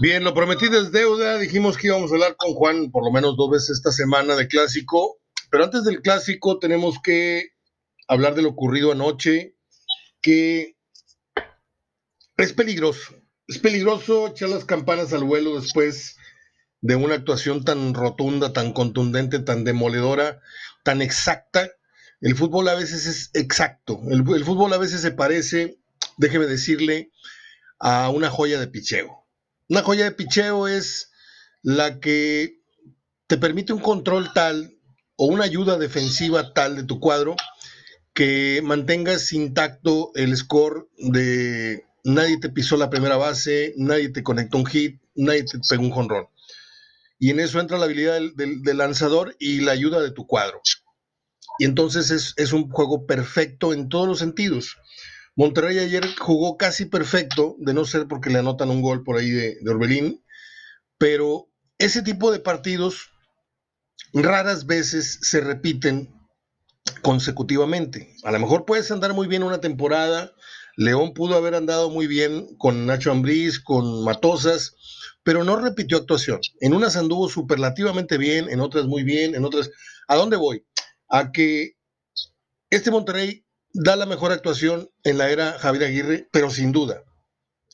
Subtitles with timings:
[0.00, 1.36] Bien, lo prometí desde deuda.
[1.36, 4.48] Dijimos que íbamos a hablar con Juan por lo menos dos veces esta semana de
[4.48, 5.18] clásico.
[5.50, 7.50] Pero antes del clásico tenemos que
[8.08, 9.56] hablar de lo ocurrido anoche,
[10.22, 10.78] que
[12.38, 13.14] es peligroso.
[13.46, 16.16] Es peligroso echar las campanas al vuelo después
[16.80, 20.40] de una actuación tan rotunda, tan contundente, tan demoledora,
[20.82, 21.68] tan exacta.
[22.22, 24.00] El fútbol a veces es exacto.
[24.08, 25.78] El, el fútbol a veces se parece,
[26.16, 27.10] déjeme decirle,
[27.78, 29.19] a una joya de picheo.
[29.70, 31.12] Una joya de picheo es
[31.62, 32.58] la que
[33.28, 34.76] te permite un control tal
[35.14, 37.36] o una ayuda defensiva tal de tu cuadro
[38.12, 44.58] que mantengas intacto el score de nadie te pisó la primera base, nadie te conectó
[44.58, 46.26] un hit, nadie te pegó un jonrón.
[47.20, 50.60] Y en eso entra la habilidad del, lanzador y la ayuda de tu cuadro.
[51.60, 54.78] Y entonces es, es, un juego perfecto en todos los sentidos.
[55.40, 59.30] Monterrey ayer jugó casi perfecto, de no ser porque le anotan un gol por ahí
[59.30, 60.22] de, Orbelín,
[60.98, 63.08] pero ese tipo de partidos
[64.12, 66.14] raras veces se repiten
[67.00, 68.14] consecutivamente.
[68.22, 70.30] A lo mejor puedes andar muy bien una temporada,
[70.76, 74.74] León pudo haber andado muy bien con Nacho Ambriz, con Matosas,
[75.22, 76.40] pero no repitió actuación.
[76.60, 79.70] En unas anduvo superlativamente bien, en otras muy bien, en otras...
[80.06, 80.66] ¿A dónde voy?
[81.08, 81.78] A que
[82.68, 87.04] este Monterrey da la mejor actuación en la era Javier Aguirre, pero sin duda,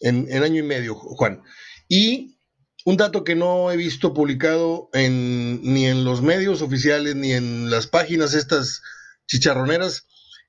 [0.00, 1.42] en, año y medio, Juan.
[1.88, 2.38] Y
[2.84, 7.70] un dato que no he visto publicado en, ni en los medios oficiales ni en
[7.70, 8.82] las páginas estas
[9.26, 10.06] chicharroneras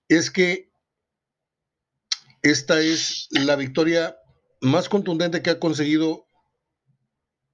[0.07, 0.69] es que
[2.43, 4.17] esta es la victoria
[4.61, 6.27] más contundente que ha conseguido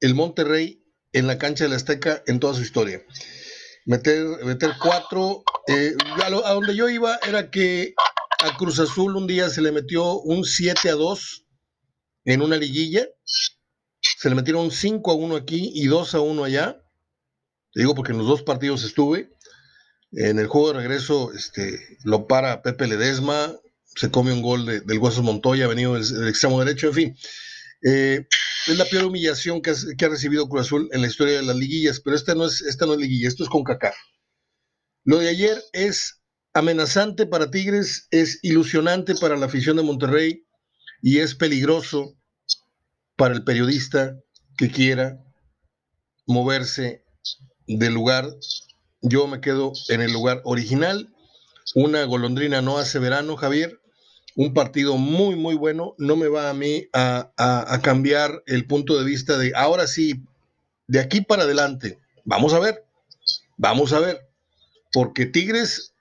[0.02, 0.84] el Monterrey
[1.14, 3.02] en la cancha de la Azteca en toda su historia
[3.86, 5.44] meter, meter cuatro.
[5.68, 7.94] Eh, a, donde yo iba era que
[8.40, 11.46] a Cruz Azul un día se le metió un 7 a 2
[12.26, 13.08] en una liguilla.
[14.00, 16.84] Se le metieron 5 a 1 aquí y 2 a 1 allá.
[17.74, 19.32] Te digo porque en los dos partidos estuve.
[20.12, 23.52] En el juego de regreso este, lo para Pepe Ledesma,
[23.96, 27.18] se come un gol del Hueso Montoya, venido del, del, extremo derecho, en fin.
[27.84, 28.28] Eh,
[28.68, 32.00] es la peor humillación que, ha recibido Cruz Azul en la historia de las liguillas,
[32.00, 33.96] pero esta no es, esta no es liguilla, esto es con CACAF.
[35.04, 36.22] Lo de ayer es
[36.54, 40.46] amenazante para Tigres, es ilusionante para la afición de Monterrey
[41.02, 42.16] y es peligroso
[43.18, 44.16] para el periodista
[44.58, 45.20] que quiera
[46.26, 47.04] moverse
[47.68, 48.30] del lugar.
[49.02, 51.14] Yo me quedo en el lugar original.
[51.76, 53.83] Una golondrina no hace verano, Javier
[54.36, 55.96] un partido muy, muy bueno.
[55.98, 60.24] No me va a mí a, cambiar el punto de vista de ahora sí,
[60.88, 62.00] de aquí para adelante.
[62.26, 62.86] Vamos a ver,
[63.58, 64.28] vamos a ver.
[64.92, 65.94] Porque Tigres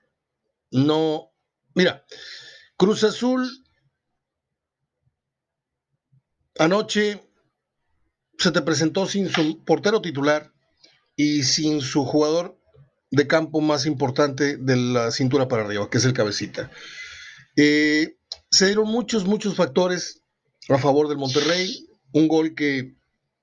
[0.71, 1.31] no.
[1.75, 2.05] Mira,
[2.77, 3.49] Cruz Azul
[6.59, 7.23] anoche
[8.37, 10.51] se te presentó sin su portero titular
[11.15, 12.59] y sin su jugador
[13.11, 16.71] de campo más importante de la cintura para arriba, que es el cabecita.
[17.55, 18.17] Eh,
[18.49, 20.21] se dieron muchos, muchos factores
[20.69, 21.87] a favor del Monterrey.
[22.11, 22.95] Un gol que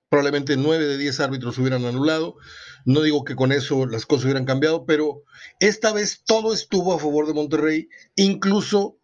[0.08, 2.36] probablemente nueve de diez árbitros hubieran anulado.
[2.84, 5.22] No digo que con eso las cosas hubieran cambiado, pero
[5.58, 8.96] esta vez todo estuvo a favor de Monterrey, incluso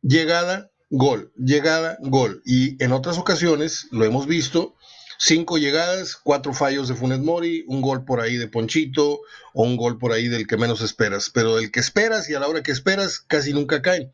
[0.00, 2.42] llegada, gol, llegada, gol.
[2.44, 4.76] Y en otras ocasiones, lo hemos visto,
[5.18, 9.20] cinco llegadas, cuatro fallos de Funes Mori, un gol por ahí de Ponchito
[9.54, 11.30] o un gol por ahí del que menos esperas.
[11.30, 14.12] Pero del que esperas y a la hora que esperas casi nunca caen.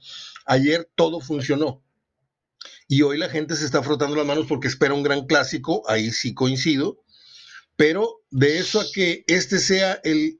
[0.48, 1.84] Ayer todo funcionó.
[2.88, 6.10] Y hoy la gente se está frotando las manos porque espera un gran clásico, ahí
[6.10, 7.04] sí coincido,
[7.76, 10.38] pero de eso a que este sea el,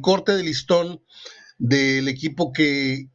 [0.00, 1.04] corte de listón
[1.58, 3.10] del equipo que,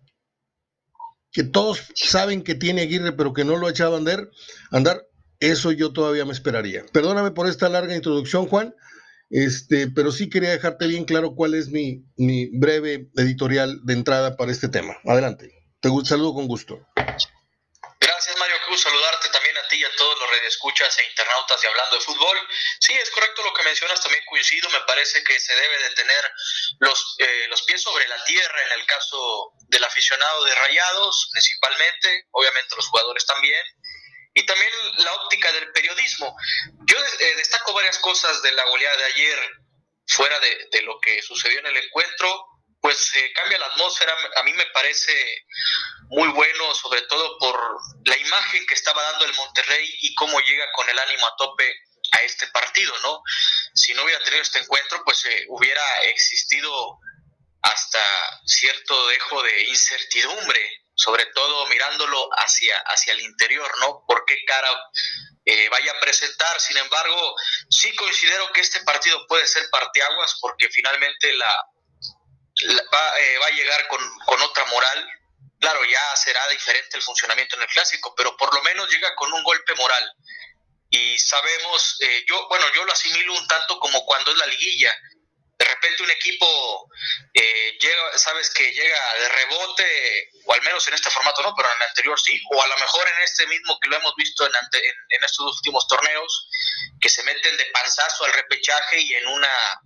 [1.31, 4.29] que todos saben que tiene Aguirre, pero que no lo ha echado a andar,
[4.69, 5.07] andar,
[5.39, 6.85] eso yo todavía me esperaría.
[6.93, 8.75] Perdóname por esta larga introducción, Juan,
[9.31, 14.37] este, pero sí quería dejarte bien claro cuál es mi, mi breve editorial de entrada
[14.37, 14.95] para este tema.
[15.05, 15.54] Adelante.
[15.85, 16.81] Te saludo con gusto.
[18.01, 18.55] Gracias, Mario.
[18.67, 22.01] Gusto saludarte también a ti y a todos los radioescuchas e internautas de Hablando de
[22.01, 22.37] Fútbol.
[22.79, 24.67] Sí, es correcto lo que mencionas, también coincido.
[24.71, 26.31] Me parece que se debe de tener
[26.79, 32.25] los, eh, los pies sobre la tierra en el caso del aficionado de Rayados, principalmente,
[32.31, 33.61] obviamente los jugadores también.
[34.33, 36.35] Y también la óptica del periodismo.
[36.87, 39.39] Yo eh, destaco varias cosas de la goleada de ayer,
[40.07, 44.15] fuera de lo que sucedió en el encuentro pues eh, cambia la atmósfera.
[44.35, 45.45] A mí me parece
[46.09, 47.59] muy bueno, sobre todo por
[48.05, 51.75] la imagen que estaba dando el Monterrey y cómo llega con el ánimo a tope
[52.11, 53.21] a este partido, ¿no?
[53.73, 56.99] Si no hubiera tenido este encuentro, pues eh, hubiera existido
[57.61, 57.99] hasta
[58.45, 64.03] cierto dejo de incertidumbre, sobre todo mirándolo hacia, hacia el interior, ¿no?
[64.07, 64.69] ¿Por qué cara
[65.45, 66.59] eh, vaya a presentar.
[66.59, 67.35] Sin embargo,
[67.69, 71.65] sí considero que este partido puede ser parteaguas porque finalmente la,
[72.91, 75.07] va, eh, va, a llegar con, con otra moral.
[75.59, 79.31] Claro, ya será diferente el funcionamiento en el clásico, pero por lo menos llega con
[79.33, 80.15] un golpe moral
[80.89, 84.95] y sabemos, eh, yo, bueno, yo lo asimilo un tanto como cuando es la liguilla.
[85.57, 86.89] De repente un equipo
[87.33, 91.69] eh, llega, sabes que llega de rebote, o al menos en este formato no, pero
[91.69, 94.45] en el anterior sí, o a lo mejor en este mismo que lo hemos visto
[94.45, 94.51] en,
[95.09, 96.49] en, estos últimos torneos,
[96.99, 99.81] que se meten de panzazo al repechaje y en una,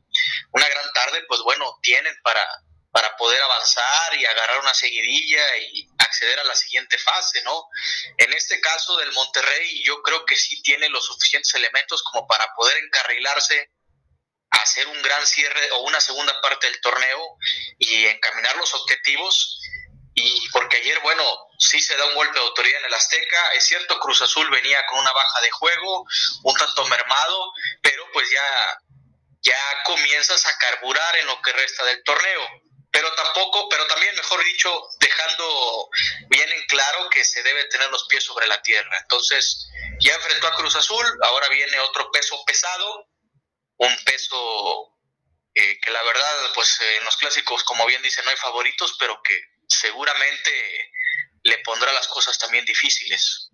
[0.52, 2.48] una gran tarde, pues bueno, tienen para,
[2.92, 7.68] para poder avanzar y agarrar una seguidilla y acceder a la siguiente fase, ¿no?
[8.18, 12.52] En este caso del Monterrey, yo creo que sí tiene los suficientes elementos como para
[12.56, 13.70] poder encarrilarse
[14.52, 17.38] hacer un gran cierre o una segunda parte del torneo
[17.78, 19.60] y encaminar los objetivos.
[20.16, 21.24] Y porque ayer, bueno,
[21.58, 23.52] sí se da un golpe de autoridad en el Azteca.
[23.54, 26.06] Es cierto, Cruz Azul venía con una baja de juego,
[26.44, 28.80] un tanto mermado, pero pues ya,
[29.42, 32.48] ya comienzas a carburar en lo que resta del torneo
[32.92, 35.90] pero tampoco, pero también, mejor dicho, dejando
[36.30, 38.98] bien en claro que se debe tener los pies sobre la tierra.
[39.02, 39.70] Entonces,
[40.00, 43.08] ya enfrentó a Cruz Azul, ahora viene otro peso pesado,
[43.80, 44.96] un peso
[45.56, 49.22] eh, que la verdad, pues en los clásicos, como bien dice, no hay favoritos, pero
[49.24, 49.34] que
[49.68, 50.52] seguramente
[51.44, 53.52] le pondrá las cosas también difíciles.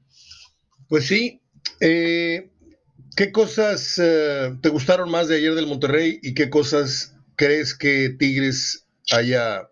[0.89, 1.41] Pues sí.
[1.79, 2.51] Eh,
[3.15, 8.09] ¿Qué cosas eh, te gustaron más de ayer del Monterrey y qué cosas crees que
[8.09, 9.69] Tigres haya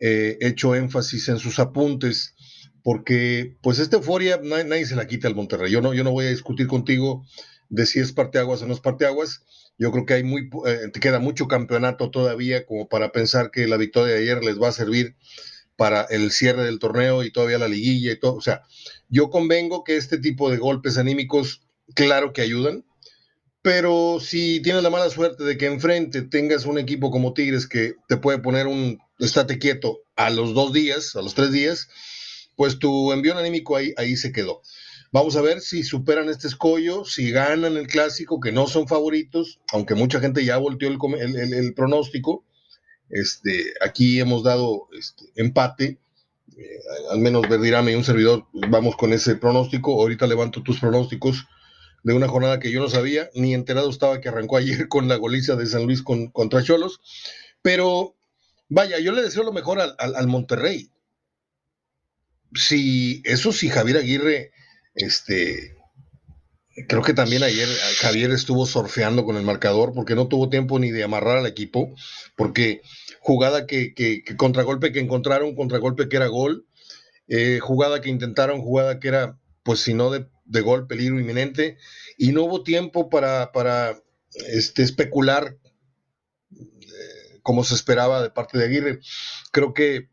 [0.00, 2.34] eh, hecho énfasis en sus apuntes,
[2.82, 5.70] porque pues esta euforia nadie, se la quita al Monterrey.
[5.70, 7.24] Yo no, yo no voy a discutir contigo
[7.72, 9.40] de si es parteaguas o no es parteaguas.
[9.78, 13.66] Yo creo que hay muy, eh, te queda mucho campeonato todavía como para pensar que
[13.66, 15.16] la victoria de ayer les va a servir
[15.76, 18.34] para el cierre del torneo y todavía la liguilla y todo.
[18.34, 18.62] O sea,
[19.08, 21.62] yo convengo que este tipo de golpes anímicos,
[21.94, 22.84] claro que ayudan,
[23.62, 27.94] pero si tienes la mala suerte de que enfrente tengas un equipo como Tigres que
[28.06, 31.88] te puede poner un estate quieto a los dos días, a los tres días,
[32.54, 34.60] pues tu envío anímico ahí, ahí se quedó.
[35.12, 39.60] Vamos a ver si superan este escollo, si ganan el clásico, que no son favoritos,
[39.70, 42.46] aunque mucha gente ya volteó el, pronóstico.
[43.10, 45.98] Este, aquí hemos dado este, empate,
[46.56, 46.80] eh,
[47.10, 49.92] al menos Verdirame y un servidor, vamos con ese pronóstico.
[50.00, 51.46] Ahorita levanto tus pronósticos
[52.04, 55.16] de una jornada que yo no sabía, ni enterado estaba que arrancó ayer con la
[55.16, 57.02] goliza de San Luis con, contra Cholos.
[57.60, 58.16] Pero
[58.70, 60.90] vaya, yo le deseo lo mejor al, al, Monterrey.
[62.54, 64.52] Si, eso sí, Javier Aguirre,
[64.94, 65.76] este,
[66.88, 67.68] creo que también ayer
[68.00, 71.94] Javier estuvo surfeando con el marcador porque no tuvo tiempo ni de amarrar al equipo,
[72.36, 72.82] porque
[73.20, 76.66] jugada que, que, que contragolpe que encontraron, contragolpe que era gol,
[77.28, 81.78] eh, jugada que intentaron, jugada que era, pues si no de de gol, peligro inminente,
[82.18, 83.98] y no hubo tiempo para, para
[84.48, 85.56] este, especular
[86.50, 89.00] eh, como se esperaba de parte de Aguirre.
[89.50, 90.10] Creo que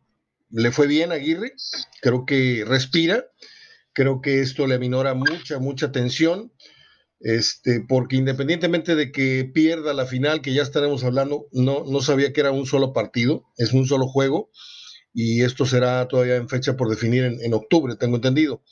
[0.49, 1.53] le fue bien a Aguirre,
[2.01, 3.25] creo que respira,
[3.93, 6.53] creo que esto le aminora mucha, mucha tensión,
[7.19, 12.31] este, porque independientemente de que pierda la final, que ya estaremos hablando, no, no sabía
[12.31, 14.51] que era un solo partido, es un solo juego,
[15.13, 18.63] y esto será todavía en fecha por definir en, en octubre, tengo entendido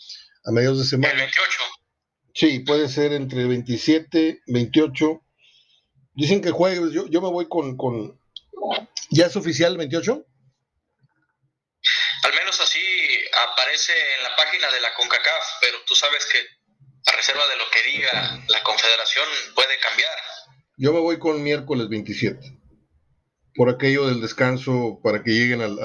[0.45, 1.13] a mediados de semana.
[1.13, 1.57] El 28.
[2.33, 5.21] Sí, puede ser entre 27, 28.
[6.13, 8.19] Dicen que jueves, yo, yo me voy con, con...
[9.09, 10.25] ¿Ya es oficial el 28?
[12.23, 12.79] Al menos así
[13.89, 16.39] en la página de la CONCACAF, pero tú sabes que
[17.05, 20.15] a reserva de lo que diga la Confederación puede cambiar.
[20.77, 22.39] Yo me voy con miércoles 27,
[23.55, 25.77] por aquello del descanso para que lleguen al,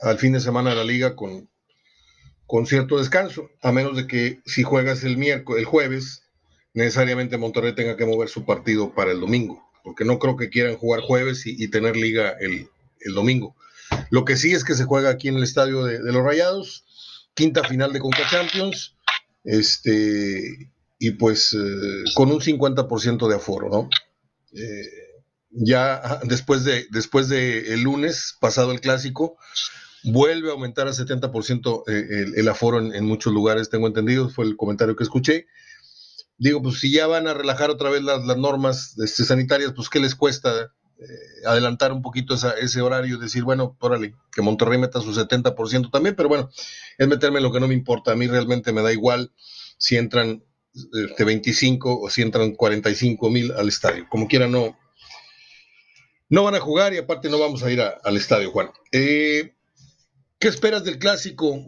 [0.00, 1.50] al, fin de semana de la liga con,
[2.46, 6.22] con cierto descanso, a menos de que si juegas el miércoles, el jueves,
[6.72, 10.76] necesariamente Monterrey tenga que mover su partido para el domingo, porque no creo que quieran
[10.76, 12.68] jugar jueves y, tener liga el,
[13.14, 13.56] domingo.
[14.10, 16.84] Lo que sí es que se juega aquí en el estadio de, los Rayados,
[17.38, 18.96] quinta final de Conca Champions,
[19.44, 23.88] este, y pues eh, con un 50% de aforo, ¿no?
[24.52, 24.82] Eh,
[25.50, 29.36] ya después de después de el lunes pasado el clásico
[30.02, 34.44] vuelve a aumentar a 70% eh, el, el, aforo en, muchos lugares, tengo entendido, fue
[34.44, 35.46] el comentario que escuché.
[36.38, 40.00] Digo, pues si ya van a relajar otra vez las, normas este, sanitarias, pues ¿qué
[40.00, 45.00] les cuesta eh, adelantar un poquito ese horario y decir, bueno, órale, que Monterrey meta
[45.00, 46.50] su 70% también, pero bueno,
[46.98, 49.32] es meterme en lo que no me importa, a mí realmente me da igual
[49.78, 50.42] si entran
[50.74, 54.78] este, 25 o si entran 45 mil al estadio, como quiera no.
[56.30, 58.68] No van a jugar y aparte no vamos a ir al estadio, Juan.
[58.92, 59.54] Eh,
[60.38, 61.66] ¿Qué esperas del clásico?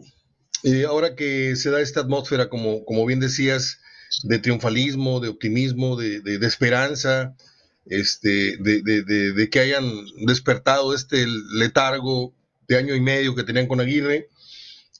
[0.63, 3.79] Eh, ahora que se da esta atmósfera, como, como bien decías,
[4.23, 7.35] de triunfalismo, de optimismo, de, esperanza,
[7.85, 12.33] este, de, que hayan despertado este letargo
[12.67, 14.29] de año y medio que tenían con Aguirre.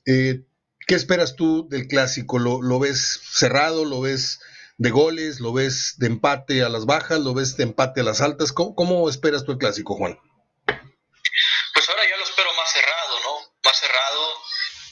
[0.05, 0.41] Eh,
[0.87, 2.39] ¿Qué esperas tú del clásico?
[2.39, 3.85] ¿Lo, ¿Lo, ves cerrado?
[3.85, 4.41] ¿Lo ves
[4.77, 5.39] de goles?
[5.39, 7.19] ¿Lo ves de empate a las bajas?
[7.19, 8.51] ¿Lo ves de empate a las altas?
[8.51, 10.19] ¿Cómo, cómo esperas tú el clásico, Juan?
[10.65, 13.53] Pues ahora ya lo espero más cerrado, ¿no?
[13.63, 14.33] Más cerrado,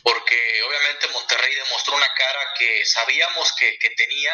[0.03, 4.33] porque obviamente Monterrey demostró una cara que sabíamos que tenía,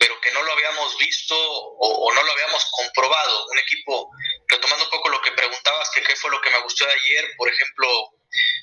[0.00, 3.46] pero que no lo habíamos visto o, no lo habíamos comprobado.
[3.48, 4.10] Un equipo,
[4.48, 7.30] retomando un poco lo que preguntabas, que qué fue lo que me gustó de ayer,
[7.36, 7.86] por ejemplo,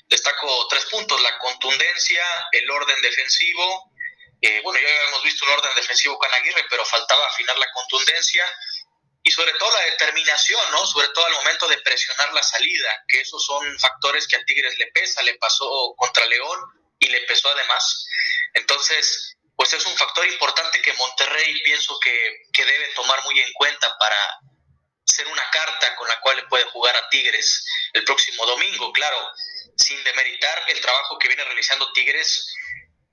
[0.08, 3.92] destaco tres puntos, la contundencia, el orden defensivo,
[4.42, 8.44] eh, bueno, ya habíamos visto un orden defensivo con Aguirre, pero faltaba afinar la contundencia
[9.22, 10.84] y sobre todo la determinación, ¿no?
[10.86, 14.76] Sobre todo al momento de presionar la salida, que esos son factores que a Tigres
[14.76, 16.58] le pesa, le pasó contra León
[16.98, 18.08] y le pesó además.
[18.54, 23.92] Entonces, pues es un factor importante que Monterrey pienso que, debe tomar muy en cuenta
[23.98, 24.38] para
[25.04, 29.18] ser una carta con la cual puede jugar a Tigres el próximo domingo, claro,
[29.76, 32.54] sin demeritar el trabajo que viene realizando Tigres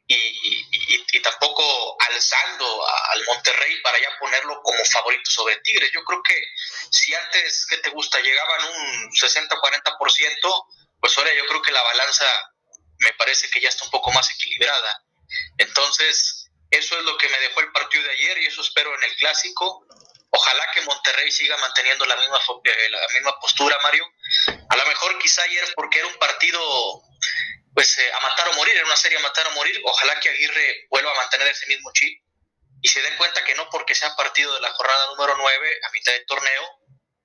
[0.06, 5.92] y, tampoco alzando al Monterrey para ya ponerlo como favorito sobre Tigres.
[5.92, 6.40] Yo creo que
[6.92, 8.20] si antes, ¿qué te gusta?
[8.20, 10.68] Llegaban un 60-40%,
[11.00, 12.28] pues ahora yo creo que la balanza
[13.00, 15.05] me parece que ya está un poco más equilibrada.
[15.58, 19.04] Entonces, eso es lo que me dejó el partido de ayer y eso espero en
[19.04, 19.86] el clásico.
[20.30, 24.06] Ojalá que Monterrey siga manteniendo la misma, eh, la misma postura, Mario.
[24.70, 26.60] A lo mejor quizá ayer porque era un partido
[27.74, 29.80] pues eh, a matar o morir, era una serie a matar o morir.
[29.84, 32.22] Ojalá que Aguirre vuelva a mantener ese mismo chip
[32.82, 35.92] y se dé cuenta que no porque sea partido de la jornada número 9 a
[35.92, 36.64] mitad de torneo,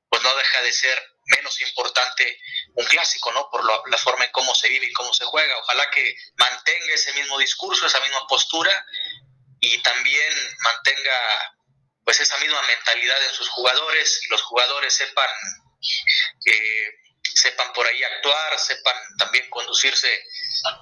[0.08, 1.02] pues no deja de ser
[1.36, 2.40] menos importante
[2.74, 3.48] un clásico, ¿no?
[3.50, 5.56] Por la forma en cómo se vive y cómo se juega.
[5.58, 8.72] Ojalá que mantenga ese mismo discurso, esa misma postura
[9.60, 11.56] y también mantenga
[12.04, 15.28] pues esa misma mentalidad en sus jugadores los jugadores sepan
[17.34, 20.24] sepan por ahí actuar, sepan también conducirse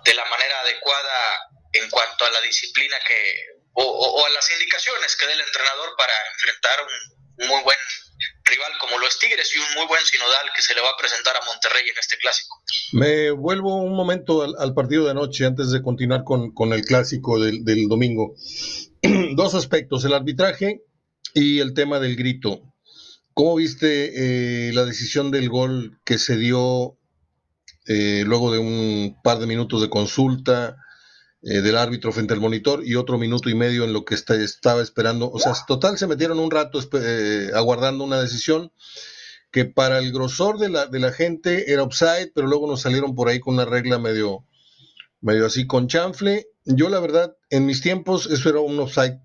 [0.04, 1.40] de la manera adecuada
[1.72, 6.14] en cuanto a la disciplina que o, a las indicaciones que dé el entrenador para
[6.32, 6.86] enfrentar
[7.38, 7.78] un muy buen
[8.44, 10.96] rival como lo es Tigres y un muy buen sinodal que se le va a
[10.98, 12.62] presentar a Monterrey en este clásico.
[12.92, 17.38] Me vuelvo un momento al, partido de anoche antes de continuar con, con el clásico
[17.38, 18.34] del, del domingo.
[19.34, 20.82] Dos aspectos, el arbitraje
[21.34, 22.62] y el tema del grito.
[23.34, 26.98] ¿Cómo viste eh, la decisión del gol que se dio
[27.86, 30.76] eh, luego de un par de minutos de consulta
[31.50, 34.82] eh, del árbitro frente al monitor y otro minuto y medio en lo que estaba
[34.82, 35.30] esperando?
[35.30, 36.80] O sea, total se metieron un rato
[37.54, 38.72] aguardando una decisión
[39.50, 43.14] que para el grosor de la, de la gente era offside, pero luego nos salieron
[43.14, 44.44] por ahí con una regla medio,
[45.20, 46.48] medio así con chanfle.
[46.64, 49.18] Yo la verdad, en mis tiempos eso era un offside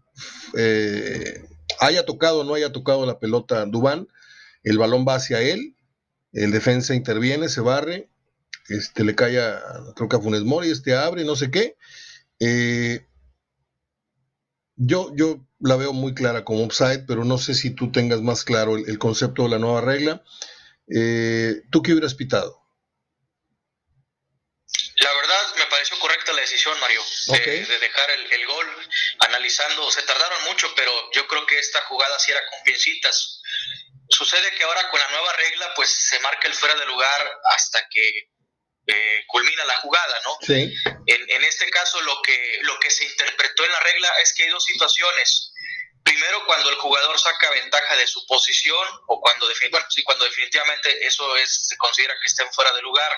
[1.79, 4.07] haya tocado o no haya tocado la pelota Dubán,
[4.63, 5.75] el balón va hacia él,
[6.31, 8.09] el defensa interviene, se barre,
[8.69, 9.61] este, le cae a,
[9.95, 11.75] creo que a Funes Mori, este abre, no sé qué.
[12.45, 13.05] Eh,
[14.75, 18.43] yo, yo la veo muy clara como upside, pero no sé si tú tengas más
[18.43, 20.23] claro el, concepto de la nueva regla.
[20.93, 22.59] Eh, ¿Tú qué hubieras pitado?
[24.97, 28.67] La verdad me pareció correcta la decisión, Mario, de, dejar el, gol
[29.19, 29.89] analizando.
[29.89, 33.41] Se tardaron mucho, pero yo creo que esta jugada sí era con piecitas.
[34.09, 37.87] Sucede que ahora con la nueva regla, pues se marca el fuera de lugar hasta
[37.89, 38.32] que
[38.85, 40.37] eh, culmina la jugada, ¿no?
[40.41, 40.73] Sí.
[41.05, 44.49] En, este caso, lo que, lo que se interpretó en la regla es que hay
[44.49, 45.51] dos situaciones.
[46.03, 51.05] Primero, cuando el jugador saca ventaja de su posición o cuando, bueno, sí, cuando definitivamente
[51.05, 53.11] eso es, se considera que estén fuera de lugar.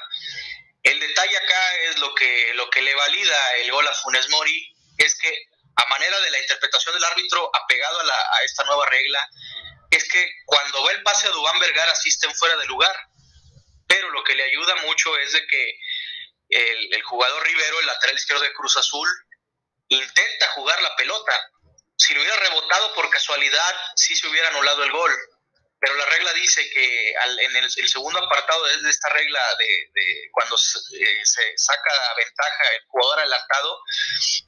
[0.83, 4.71] El detalle acá es lo que, lo que le valida el gol a Funes Mori,
[4.99, 5.45] es que
[5.77, 9.29] a manera de la interpretación del árbitro apegado a, a esta nueva regla,
[9.89, 12.95] es que cuando va el pase a Dubán Vergara asisten fuera de lugar,
[13.87, 15.79] pero lo que le ayuda mucho es de que
[16.49, 19.07] el, jugador Rivero, el lateral izquierdo de Cruz Azul,
[19.89, 21.51] intenta jugar la pelota.
[21.97, 25.15] Si lo hubiera rebotado por casualidad, sí se hubiera anulado el gol
[25.85, 31.21] pero la regla dice que en el, segundo apartado de, esta regla de, cuando eh,
[31.23, 33.79] se, saca ventaja el jugador adelantado,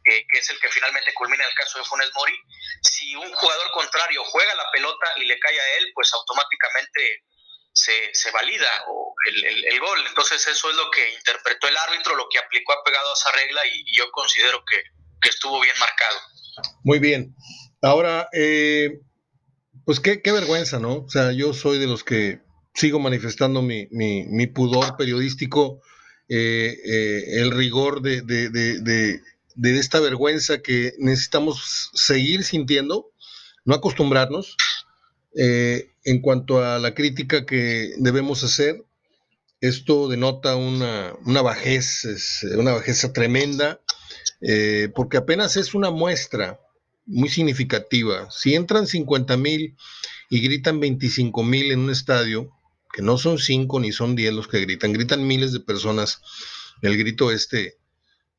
[0.05, 2.39] eh, que es el que finalmente culmina el caso de Funes Mori,
[2.81, 7.23] si un jugador contrario juega la pelota y le cae a él, pues automáticamente
[7.71, 8.71] se, se valida
[9.27, 9.99] el, gol.
[10.07, 13.61] Entonces eso es lo que interpretó el árbitro, lo que aplicó apegado a esa regla
[13.65, 14.77] y, yo considero que,
[15.21, 16.19] que, estuvo bien marcado.
[16.83, 17.35] Muy bien.
[17.81, 18.99] Ahora, eh,
[19.85, 21.03] pues qué, qué vergüenza, ¿no?
[21.05, 22.39] O sea, yo soy de los que
[22.73, 25.81] sigo manifestando mi, mi, pudor periodístico,
[26.29, 28.49] eh, eh, el rigor de, de,
[29.57, 33.11] de esta vergüenza que necesitamos seguir sintiendo,
[33.65, 34.55] no acostumbrarnos,
[35.39, 38.83] eh, en cuanto a la crítica que debemos hacer,
[39.61, 42.03] esto denota una, una bajez,
[42.57, 43.81] una bajeza tremenda,
[44.41, 46.59] eh, porque apenas es una muestra
[47.05, 48.29] muy significativa.
[48.29, 49.75] Si entran 50 mil
[50.29, 52.51] y gritan 25 mil en un estadio,
[52.93, 56.21] que no son 5 ni son 10 los que gritan, gritan miles de personas,
[56.81, 57.77] el grito este,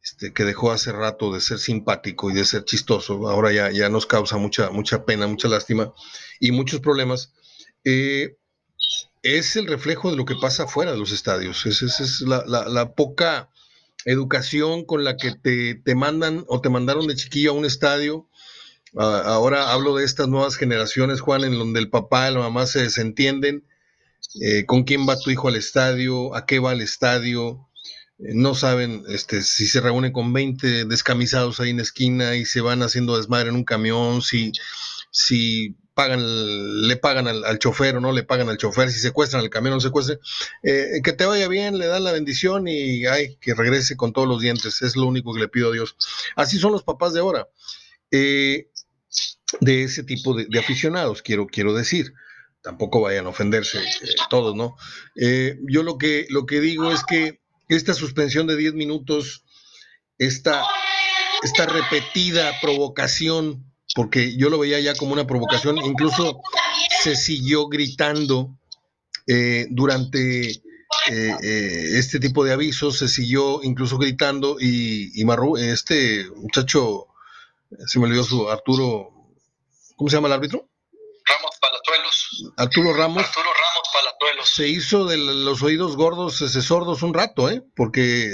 [0.02, 3.88] este que dejó hace rato de ser simpático y de ser chistoso, ahora ya, ya
[3.88, 5.92] nos causa mucha, mucha pena, mucha lástima
[6.38, 7.32] y muchos problemas.
[7.84, 8.37] Eh,
[9.22, 11.66] es el reflejo de lo que pasa fuera de los estadios.
[11.66, 13.50] Esa es, la, poca
[14.04, 18.28] educación con la que te, mandan o te mandaron de chiquillo a un estadio.
[18.94, 22.82] ahora hablo de estas nuevas generaciones, Juan, en donde el papá y la mamá se
[22.82, 23.64] desentienden.
[24.40, 27.68] Eh, con quién va tu hijo al estadio, a qué va al estadio,
[28.18, 32.44] eh, no saben este, si se reúnen con 20 descamisados ahí en la esquina y
[32.44, 34.52] se van haciendo desmadre en un camión, si,
[35.10, 35.76] si
[36.06, 39.76] le pagan al, chofer o no le pagan al chofer, si secuestran el camión o
[39.76, 40.18] no secuestran,
[40.62, 44.28] eh, que te vaya bien, le dan la bendición y ay, que regrese con todos
[44.28, 45.96] los dientes, es lo único que le pido a Dios.
[46.36, 47.48] Así son los papás de ahora,
[48.12, 48.70] eh,
[49.60, 52.12] de ese tipo de, aficionados, quiero, quiero decir.
[52.60, 54.76] Tampoco vayan a ofenderse eh, todos, ¿no?
[55.14, 59.44] yo lo que, lo que digo es que esta suspensión de 10 minutos,
[60.18, 60.64] esta,
[61.42, 63.67] esta repetida provocación
[63.98, 66.40] porque yo lo veía ya como una provocación, incluso
[67.02, 68.56] se siguió gritando
[69.26, 70.60] eh, durante eh,
[71.10, 77.08] eh, este tipo de avisos, se siguió incluso gritando y, y Marru, este muchacho,
[77.88, 79.10] se me olvidó su Arturo,
[79.96, 80.68] ¿cómo se llama el árbitro?
[81.26, 82.52] Ramos Palatuelos.
[82.56, 83.24] Arturo Ramos.
[83.24, 84.48] Arturo Ramos Palatuelos.
[84.48, 87.64] Se hizo de los oídos gordos, ese sordos un rato, ¿eh?
[87.74, 88.32] Porque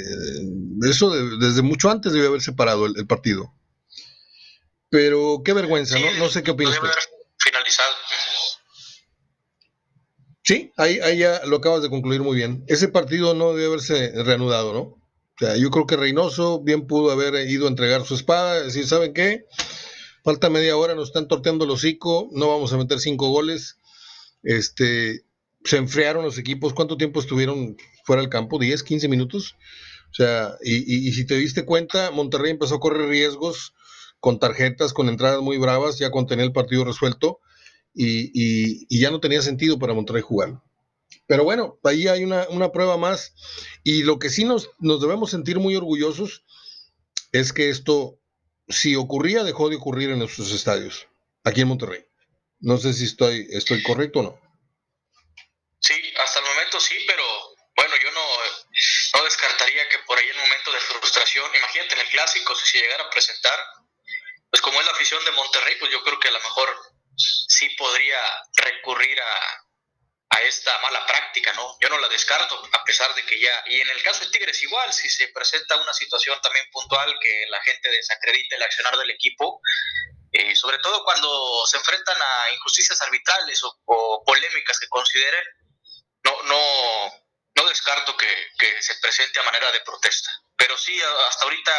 [0.87, 3.55] eso desde mucho antes debe haber separado el partido.
[4.91, 6.11] Pero qué vergüenza, ¿no?
[6.19, 6.75] No sé qué opinas.
[6.75, 6.89] Debe
[7.39, 7.93] finalizado.
[10.43, 12.65] Sí, ahí, ahí ya lo acabas de concluir muy bien.
[12.69, 14.81] Ese partido no debe haberse reanudado, ¿no?
[14.81, 18.87] O sea, yo creo que Reynoso bien pudo haber ido a entregar su espada, decir,
[18.87, 19.47] ¿saben qué?
[20.23, 23.79] Falta media hora, nos están torteando el hocico, no vamos a meter cinco goles.
[24.43, 25.25] Este,
[25.65, 26.75] se enfriaron los equipos.
[26.75, 28.59] ¿Cuánto tiempo estuvieron fuera del campo?
[28.59, 29.57] ¿10, 15 minutos?
[30.13, 33.73] O sea, y, y si te diste cuenta, Monterrey empezó a correr riesgos
[34.25, 37.41] con tarjetas, con entradas muy bravas, ya con tener el partido resuelto
[37.93, 40.63] y, ya no tenía sentido para Monterrey jugar.
[41.27, 43.35] Pero bueno, ahí hay una, prueba más
[43.83, 46.43] y lo que sí nos, debemos sentir muy orgullosos
[47.33, 48.19] es que esto,
[48.67, 51.07] si ocurría, dejó de ocurrir en nuestros estadios,
[51.43, 52.07] aquí en Monterrey.
[52.61, 54.41] No sé si estoy, estoy correcto o no.
[55.81, 55.93] Sí,
[56.25, 57.25] hasta el momento sí, pero
[57.77, 62.09] bueno, yo no, no descartaría que por ahí en momento de frustración, imagínate en el
[62.09, 63.59] clásico, si se llegara a presentar,
[64.55, 66.69] pues como es la afición de Monterrey, pues yo creo que a lo mejor
[67.17, 68.21] sí podría
[68.55, 69.61] recurrir a,
[70.47, 71.77] esta mala práctica, ¿no?
[71.81, 74.63] Yo no la descarto, a pesar de que ya, y en el caso de Tigres
[74.63, 79.11] igual, si se presenta una situación también puntual que la gente desacredite el accionar del
[79.11, 79.61] equipo,
[80.31, 85.45] eh, sobre todo cuando se enfrentan a injusticias arbitrales o, polémicas que consideren,
[86.23, 87.25] no, no,
[87.57, 90.31] no descarto que, que se presente a manera de protesta.
[90.57, 91.73] Pero sí, hasta ahorita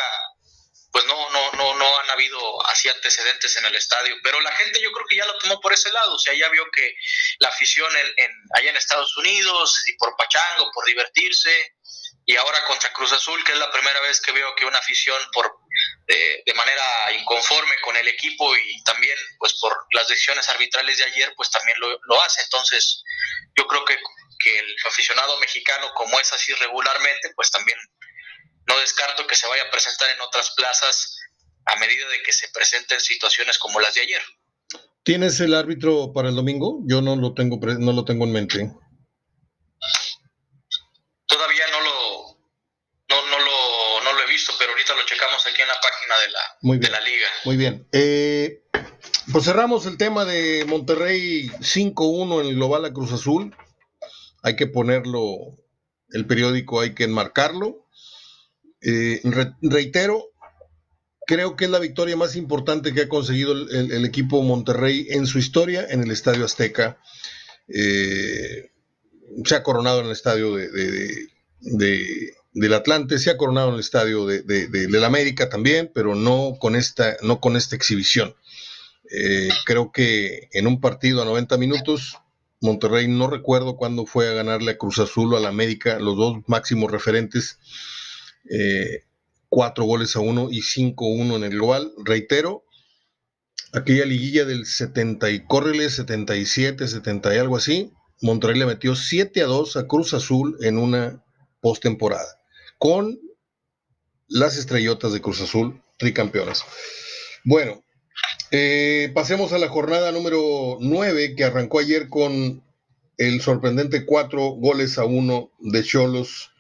[0.96, 4.16] pues no, no, no, no han habido así antecedentes en el estadio.
[4.24, 6.48] Pero la gente yo creo que ya lo tomó por ese lado, o sea, ya
[6.48, 6.96] vio que
[7.40, 11.74] la afición en, allá en Estados Unidos, y por pachango, por divertirse,
[12.26, 15.22] y ahora contra Cruz Azul, que es la primera vez que veo que una afición
[15.34, 15.52] por
[16.08, 21.34] de, manera inconforme con el equipo y también pues por las decisiones arbitrales de ayer,
[21.36, 22.42] pues también lo, lo hace.
[22.44, 23.04] Entonces,
[23.58, 23.98] yo creo que,
[24.40, 27.78] que el aficionado mexicano, como es así regularmente, pues también
[28.68, 31.18] no descarto que se vaya a presentar en otras plazas
[31.66, 34.22] a medida de que se presenten situaciones como las de ayer.
[35.04, 36.80] ¿Tienes el árbitro para el domingo?
[36.86, 38.72] Yo no lo tengo, no lo tengo en mente.
[41.28, 42.36] Todavía no lo,
[43.10, 46.30] no, lo, no lo he visto, pero ahorita lo checamos aquí en la página de
[46.30, 47.28] la, de la liga.
[47.44, 47.88] Muy bien.
[47.92, 48.64] Eh,
[49.32, 53.56] pues cerramos el tema de Monterrey 5-1 en el Global a Cruz Azul.
[54.42, 55.38] Hay que ponerlo,
[56.10, 57.85] el periódico hay que enmarcarlo
[58.86, 59.22] eh,
[59.62, 60.32] reitero,
[61.26, 65.40] creo que es la victoria más importante que ha conseguido el, equipo Monterrey en su
[65.40, 67.00] historia en el Estadio Azteca.
[67.68, 68.70] Eh,
[69.44, 71.28] se ha coronado en el estadio de,
[72.54, 76.76] del Atlante, se ha coronado en el estadio de, del América también, pero no con
[76.76, 78.36] esta, no con esta exhibición.
[79.12, 82.18] Eh, creo que en un partido a 90 minutos,
[82.62, 86.16] Monterrey no recuerdo cuándo fue a ganarle a Cruz Azul o a la América, los
[86.18, 87.60] dos máximos referentes
[89.50, 91.92] cuatro goles a uno y 5-1 en el global.
[92.04, 92.66] Reitero,
[93.74, 99.42] aquella liguilla del 70 y córrele 77, 70 y algo así, Monterrey le metió 7
[99.42, 101.24] a 2 a Cruz Azul en una
[101.62, 102.40] postemporada,
[102.78, 103.20] con
[104.28, 106.64] las estrellotas de Cruz Azul, tricampeonas.
[107.44, 107.84] Bueno,
[108.52, 112.64] eh, pasemos a la jornada número 9 que arrancó ayer con
[113.18, 116.52] el sorprendente 4 goles a 1 de Cholos,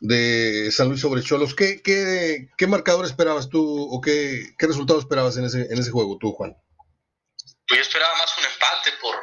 [0.00, 1.54] de San Luis sobre Cholos.
[1.54, 6.18] ¿Qué, qué, marcador esperabas tú o qué, qué, resultado esperabas en ese, en ese juego
[6.18, 6.56] tú, Juan?
[7.68, 9.16] Pues yo esperaba más un empate por,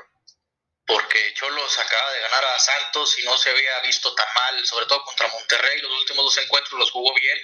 [0.85, 4.85] porque Cholos acaba de ganar a Santos y no se había visto tan mal, sobre
[4.85, 5.81] todo contra Monterrey.
[5.81, 7.37] Los últimos dos encuentros los jugó bien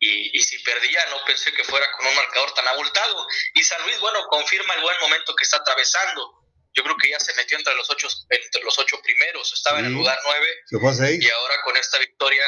[0.00, 3.26] y, si perdía no pensé que fuera con un marcador tan abultado.
[3.54, 6.37] Y San Luis, bueno, confirma el buen momento que está atravesando.
[6.78, 9.86] Yo creo que ya se metió entre los ocho, entre los ocho primeros, estaba en
[9.86, 11.18] el lugar nueve.
[11.20, 12.44] Y ahora con esta victoria,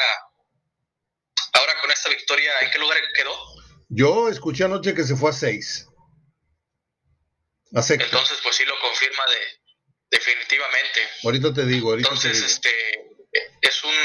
[1.51, 3.37] ahora con esta victoria, ¿en qué lugar quedó?
[3.89, 5.85] Yo escuché anoche que se fue a seis.
[7.73, 9.61] Entonces, pues sí lo confirma de
[10.11, 11.09] definitivamente.
[11.25, 13.17] Ahorita te digo, ahorita Entonces, te digo.
[13.27, 13.95] este es un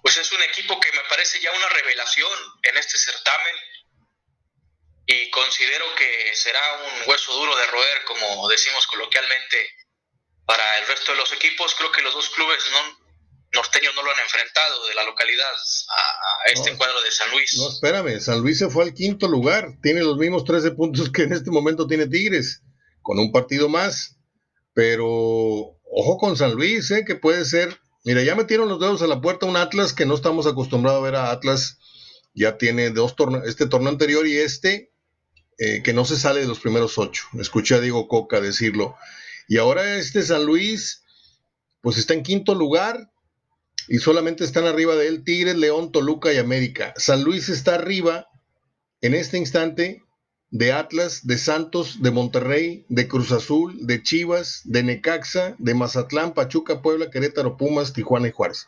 [0.00, 3.56] pues es un equipo que me parece ya una revelación en este certamen
[5.08, 9.56] y considero que será un hueso duro de roer, como decimos coloquialmente,
[10.44, 11.74] para el resto de los equipos.
[11.74, 12.98] Creo que los dos clubes no,
[13.54, 17.56] norteños no lo han enfrentado de la localidad a, este cuadro de San Luis.
[17.56, 21.22] No, espérame, San Luis se fue al quinto lugar, tiene los mismos 13 puntos que
[21.22, 22.62] en este momento tiene Tigres,
[23.02, 24.16] con un partido más,
[24.74, 27.04] pero ojo con San Luis, ¿eh?
[27.06, 30.14] que puede ser Mira, ya metieron los dedos a la puerta un Atlas que no
[30.14, 31.78] estamos acostumbrados a ver a Atlas.
[32.32, 34.92] Ya tiene dos torneos, este torneo anterior y este,
[35.58, 37.24] eh, que no se sale de los primeros ocho.
[37.38, 38.96] Escuché a Diego Coca decirlo.
[39.48, 41.02] Y ahora este San Luis,
[41.80, 43.10] pues está en quinto lugar
[43.88, 46.92] y solamente están arriba de él Tigres, León, Toluca y América.
[46.96, 48.28] San Luis está arriba
[49.00, 50.02] en este instante
[50.50, 56.34] de Atlas, de Santos, de Monterrey, de Cruz Azul, de Chivas, de Necaxa, de Mazatlán,
[56.34, 58.66] Pachuca, Puebla, Querétaro, Pumas, Tijuana y Juárez.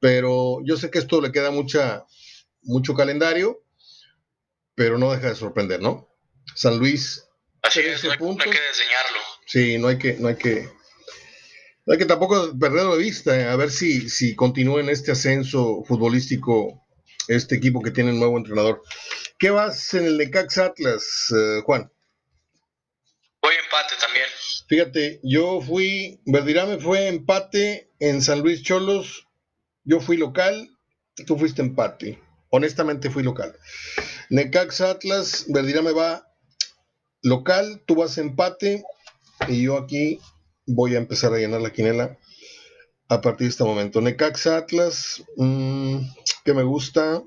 [0.00, 2.04] Pero yo sé que esto le queda mucha,
[2.62, 3.62] mucho calendario,
[4.74, 6.07] pero no deja de sorprender, ¿no?
[6.54, 7.24] San Luis.
[7.62, 9.18] Así es, no hay, que diseñarlo.
[9.46, 10.68] Sí, no hay que, no hay que,
[11.86, 15.12] no hay que tampoco perderlo de vista, eh, a ver si, si continúa en este
[15.12, 16.84] ascenso futbolístico
[17.28, 18.82] este equipo que tiene un nuevo entrenador.
[19.38, 21.92] ¿Qué vas en el Necax Atlas, eh, Juan?
[23.42, 24.26] Voy empate también.
[24.68, 29.26] Fíjate, yo fui, Verdirame fue empate en San Luis Cholos,
[29.84, 30.68] yo fui local,
[31.26, 32.20] tú fuiste empate.
[32.50, 33.54] Honestamente fui local.
[34.30, 36.27] Necax Atlas, Verdirame va
[37.22, 38.84] local, tú vas empate
[39.48, 40.20] y yo aquí
[40.66, 42.18] voy a empezar a llenar la quinela
[43.08, 44.00] a partir de este momento.
[44.00, 45.98] Necax Atlas, mm,
[46.44, 47.22] que me gusta,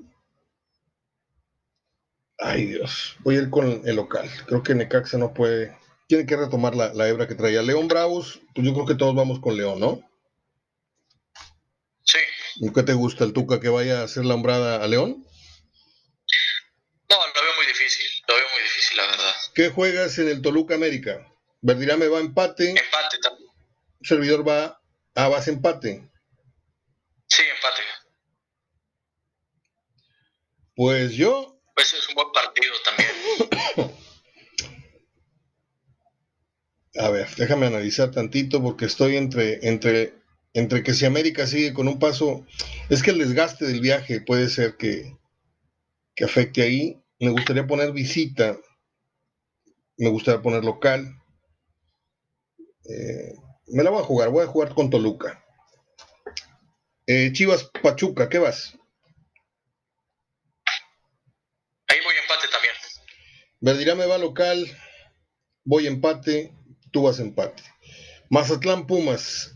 [2.44, 4.28] Ay Dios, voy a ir con el local.
[4.46, 5.78] Creo que Necaxa no puede.
[6.08, 7.62] Tiene que retomar la, la hebra que traía.
[7.62, 10.02] León Bravos, pues yo creo que todos vamos con León, ¿no?
[12.04, 12.18] Sí.
[12.74, 15.24] ¿Qué te gusta el Tuca que vaya a hacer la hombrada a León?
[17.08, 18.06] No, lo veo muy difícil.
[18.26, 19.34] Lo veo muy difícil, la verdad.
[19.54, 21.26] ¿Qué juegas en el Toluca América?
[21.60, 22.70] Verdirame va a empate.
[22.70, 23.50] Empate también.
[24.02, 24.80] Servidor va
[25.14, 26.08] a base empate.
[27.28, 27.82] Sí, empate.
[30.74, 33.96] Pues yo pues es un buen partido también.
[36.96, 40.14] A ver, déjame analizar tantito porque estoy entre, entre,
[40.52, 42.46] entre que si América sigue con un paso,
[42.90, 45.16] es que el desgaste del viaje puede ser que,
[46.14, 47.02] que afecte ahí.
[47.18, 48.58] Me gustaría poner visita,
[49.96, 51.20] me gustaría poner local.
[52.88, 53.34] Eh,
[53.68, 55.44] me la voy a jugar, voy a jugar con Toluca.
[57.06, 58.76] Eh, Chivas Pachuca, ¿qué vas?
[63.62, 64.66] me va local,
[65.64, 66.52] voy empate,
[66.90, 67.62] tú vas empate.
[68.28, 69.54] Mazatlán Pumas.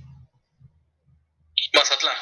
[1.75, 2.17] Mazatlán.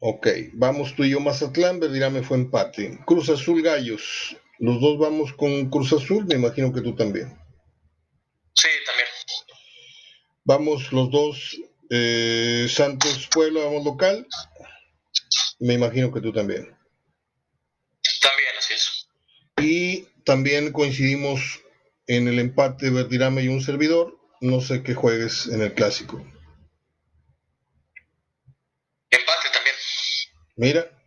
[0.00, 2.98] Ok, vamos tú y yo Mazatlán, Verdirame fue empate.
[3.06, 4.36] Cruz Azul Gallos.
[4.58, 7.38] Los dos vamos con Cruz Azul, me imagino que tú también.
[8.54, 9.08] Sí, también.
[10.44, 11.56] Vamos los dos
[11.90, 14.26] eh, Santos Pueblo, vamos local.
[15.60, 16.76] Me imagino que tú también.
[18.20, 19.08] También, así es.
[19.60, 21.60] Y también coincidimos
[22.06, 24.18] en el empate Verdirame y un servidor.
[24.40, 26.18] No sé qué juegues en el clásico.
[29.10, 29.76] Empate también.
[30.56, 30.97] Mira.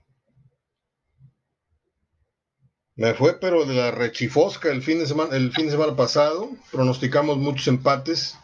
[3.02, 6.52] Me fue, pero de la rechifosca el fin de semana, el fin de semana pasado.
[6.72, 8.38] Pronosticamos muchos empates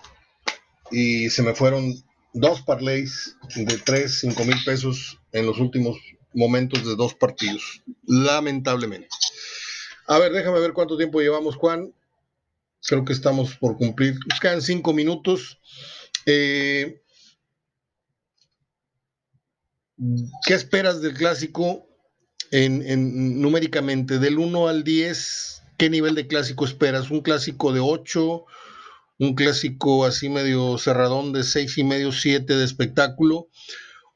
[0.90, 1.94] y se me fueron
[2.34, 6.00] dos parlays de 3, 5 mil pesos en los últimos
[6.34, 9.10] momentos de dos partidos, lamentablemente.
[10.08, 11.94] A ver, déjame ver cuánto tiempo llevamos, Juan.
[12.82, 14.18] Creo que estamos por cumplir.
[14.28, 15.60] Nos quedan cinco minutos.
[16.26, 17.04] Eh,
[20.48, 21.88] ¿Qué esperas del clásico
[22.52, 24.20] en, numéricamente?
[24.20, 27.10] Del 1 al 10, ¿qué nivel de clásico esperas?
[27.10, 28.46] ¿Un clásico de 8?
[29.20, 33.48] ¿Un clásico así medio cerradón de 6 y medio, 7 de espectáculo?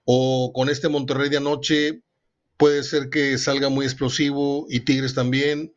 [0.06, 2.02] ¿O con este Monterrey de anoche
[2.58, 5.74] puede ser que salga muy explosivo y Tigres también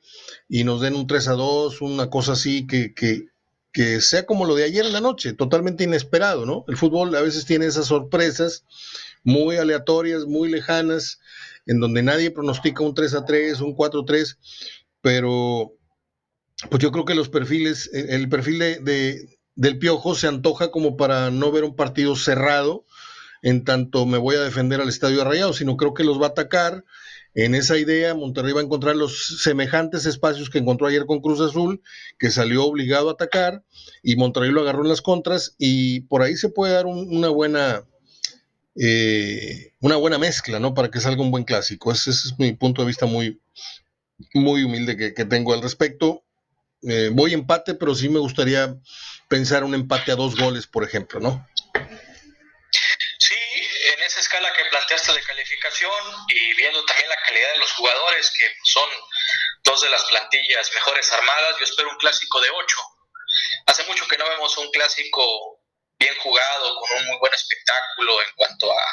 [0.49, 3.29] y nos den un 3 a 2, una cosa así que, que,
[3.73, 6.65] que sea como lo de ayer en la noche, totalmente inesperado, ¿no?
[6.69, 8.65] El fútbol a veces tiene esas sorpresas
[9.23, 11.21] muy aleatorias, muy lejanas,
[11.67, 14.39] en donde nadie pronostica un 3 a 3, un 4 a 3,
[15.01, 15.73] pero
[16.71, 21.31] pues yo creo que los perfiles, el perfil de, del Piojo se antoja como para
[21.31, 22.85] no ver un partido cerrado,
[23.43, 26.31] en tanto me voy a defender al Estadio Arrayado, sino creo que los va a
[26.31, 26.85] atacar.
[27.35, 31.41] En esa idea, Monterrey va a encontrar los semejantes espacios que encontró ayer con Cruz
[31.41, 31.83] Azul,
[32.19, 33.65] que salió obligado a atacar,
[34.03, 37.85] y Monterrey lo agarró en las contras, y por ahí se puede dar una buena,
[38.77, 40.75] eh, una buena mezcla, ¿no?
[40.75, 41.93] Para que salga un buen clásico.
[41.93, 43.41] Ese, es mi punto de vista muy,
[44.35, 46.25] muy humilde que, tengo al respecto.
[46.83, 48.75] Eh, voy empate, pero sí me gustaría
[49.29, 51.49] pensar un empate a dos goles, por ejemplo, ¿no?
[53.19, 53.35] Sí,
[53.95, 55.93] en esa escala que planteaste de calificación
[56.29, 58.89] y viendo también la calidad de los jugadores, que son
[59.65, 62.77] dos de las plantillas mejores armadas, yo espero un clásico de ocho.
[63.67, 65.54] Hace mucho que no vemos un clásico
[66.05, 68.85] bien jugado, con un muy buen espectáculo en cuanto a,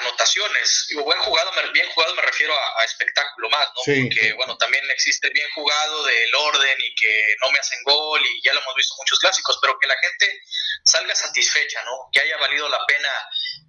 [0.00, 0.86] anotaciones.
[0.90, 3.80] Digo, buen jugado, bien jugado me refiero a, espectáculo más, ¿no?
[3.84, 8.20] Porque, bueno, también existe el bien jugado del orden y que no me hacen gol
[8.24, 10.42] y ya lo hemos visto muchos clásicos, pero que la gente
[10.84, 11.92] salga satisfecha, ¿no?
[12.12, 13.08] Que haya valido la pena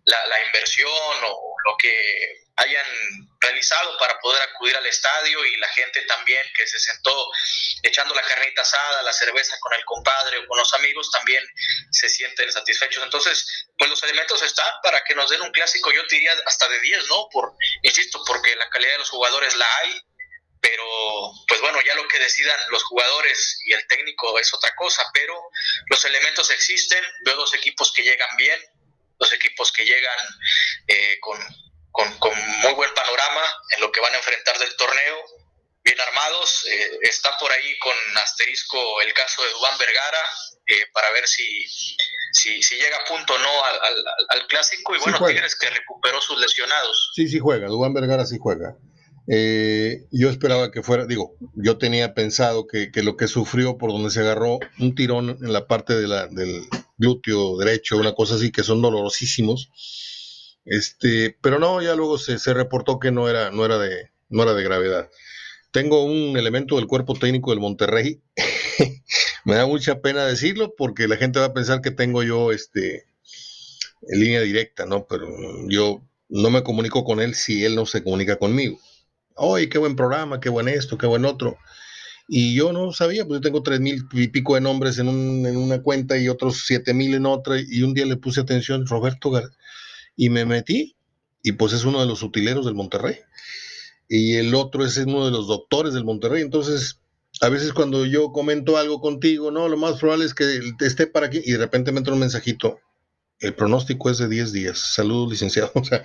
[0.05, 2.85] la, la inversión o lo que hayan
[3.39, 7.31] realizado para poder acudir al estadio y la gente también que se sentó
[7.81, 11.43] echando la carnita asada, la cerveza con el compadre o con los amigos también
[11.91, 13.03] se sienten satisfechos.
[13.03, 16.79] Entonces, pues los elementos están para que nos den un clásico, yo diría hasta de
[16.79, 17.27] 10, ¿no?
[17.31, 20.01] Por, insisto, porque la calidad de los jugadores la hay,
[20.61, 20.85] pero
[21.47, 25.37] pues bueno, ya lo que decidan los jugadores y el técnico es otra cosa, pero
[25.87, 28.59] los elementos existen, veo dos equipos que llegan bien,
[29.17, 30.19] dos equipos que llegan
[30.87, 31.39] eh, con
[31.93, 33.41] con, muy buen panorama
[33.75, 35.15] en lo que van a enfrentar del torneo,
[35.83, 36.65] bien armados.
[36.71, 40.23] Eh, está por ahí con asterisco el caso de Dubán Vergara,
[40.65, 41.45] eh, para ver si,
[42.31, 43.63] si, llega a punto o no
[44.29, 44.95] al, clásico.
[44.95, 47.11] Y bueno, Tigres que recuperó sus lesionados.
[47.15, 48.75] Sí, sí juega, Dubán Vergara sí juega.
[49.27, 53.91] Eh, yo esperaba que fuera, digo, yo tenía pensado que, que, lo que sufrió por
[53.91, 56.67] donde se agarró un tirón en la parte de la, del
[57.03, 59.69] glúteo derecho, una cosa así, que son dolorosísimos
[60.65, 64.43] este, pero no, ya luego se, se, reportó que no era, no, era de, no
[64.43, 65.09] era de gravedad.
[65.71, 68.21] Tengo un elemento del cuerpo técnico del Monterrey.
[69.45, 73.05] Me da mucha pena decirlo porque la gente va a pensar que tengo yo este,
[74.07, 75.05] en línea directa, ¿no?
[75.07, 75.27] Pero
[75.67, 78.79] yo no me comunico con él si él no se comunica conmigo.
[79.35, 81.57] Oye, qué buen programa, qué buen esto, qué buen otro.
[82.27, 85.45] Y yo no sabía, pues yo tengo tres mil y pico de nombres en, un,
[85.45, 87.57] en una cuenta y otros siete mil en otra.
[87.59, 89.57] Y un día le puse atención, Roberto García
[90.15, 90.95] y me metí,
[91.41, 93.17] y pues es uno de los utileros del Monterrey.
[94.07, 96.41] Y el otro es uno de los doctores del Monterrey.
[96.41, 97.01] Entonces,
[97.41, 101.27] a veces cuando yo comento algo contigo, no, lo más probable es que esté para
[101.27, 102.79] aquí, y de repente me entra un mensajito.
[103.39, 104.93] El pronóstico es de 10 días.
[104.93, 105.71] Saludos, licenciado.
[105.75, 106.03] O sea,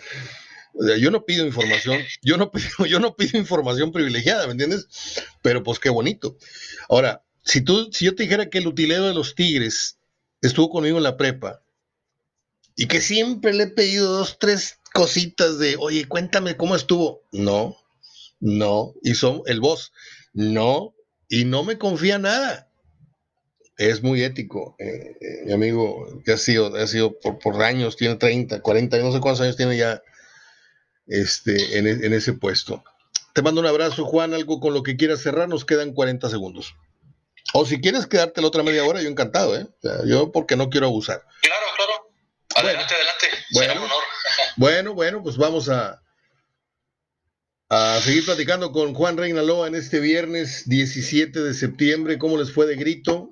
[0.98, 4.86] yo no pido información, yo no pido, yo no pido información privilegiada, ¿me entiendes?
[5.42, 6.36] Pero pues qué bonito.
[6.88, 9.98] Ahora, si tú, si yo te dijera que el utilero de los Tigres
[10.42, 11.62] estuvo conmigo en la prepa
[12.76, 17.22] y que siempre le he pedido dos, tres cositas de, oye, cuéntame cómo estuvo.
[17.32, 17.76] No,
[18.40, 19.92] no, y son el boss,
[20.32, 20.94] no,
[21.28, 22.70] y no me confía nada.
[23.76, 27.96] Es muy ético, eh, eh, mi amigo, que ha sido, ha sido por, por, años,
[27.96, 30.02] tiene 30, 40, no sé cuántos años tiene ya
[31.08, 32.84] este, en, en ese puesto.
[33.32, 36.74] Te mando un abrazo, Juan, algo con lo que quieras cerrar, nos quedan 40 segundos.
[37.54, 39.66] O si quieres quedarte la otra media hora, yo encantado, ¿eh?
[40.06, 41.22] yo porque no quiero abusar.
[41.40, 42.10] Claro, claro.
[42.56, 43.26] Adelante, adelante.
[43.52, 44.02] Bueno, honor.
[44.56, 46.02] bueno, bueno, pues vamos a,
[47.70, 52.18] a seguir platicando con Juan Reinaloa en este viernes 17 de septiembre.
[52.18, 53.30] ¿Cómo les fue de grito?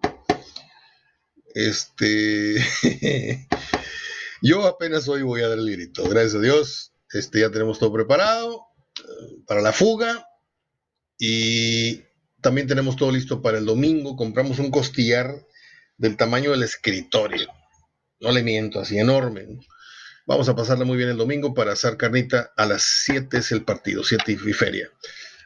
[1.55, 2.57] Este.
[4.43, 6.09] Yo apenas hoy voy a dar el grito.
[6.09, 6.93] Gracias a Dios.
[7.19, 8.67] Este, ya tenemos todo preparado
[8.99, 10.27] eh, para la fuga.
[11.19, 12.03] Y
[12.41, 14.17] también tenemos todo listo para el domingo.
[14.17, 15.35] Compramos un costillar
[15.97, 17.51] del tamaño del escritorio
[18.21, 19.47] no le miento, así enorme.
[20.27, 22.53] Vamos a pasarla muy bien el domingo para hacer carnita.
[22.57, 24.91] A las 7 es el partido, 7 y feria.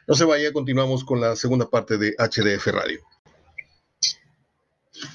[0.07, 3.01] No se vaya, continuamos con la segunda parte de HDF Radio.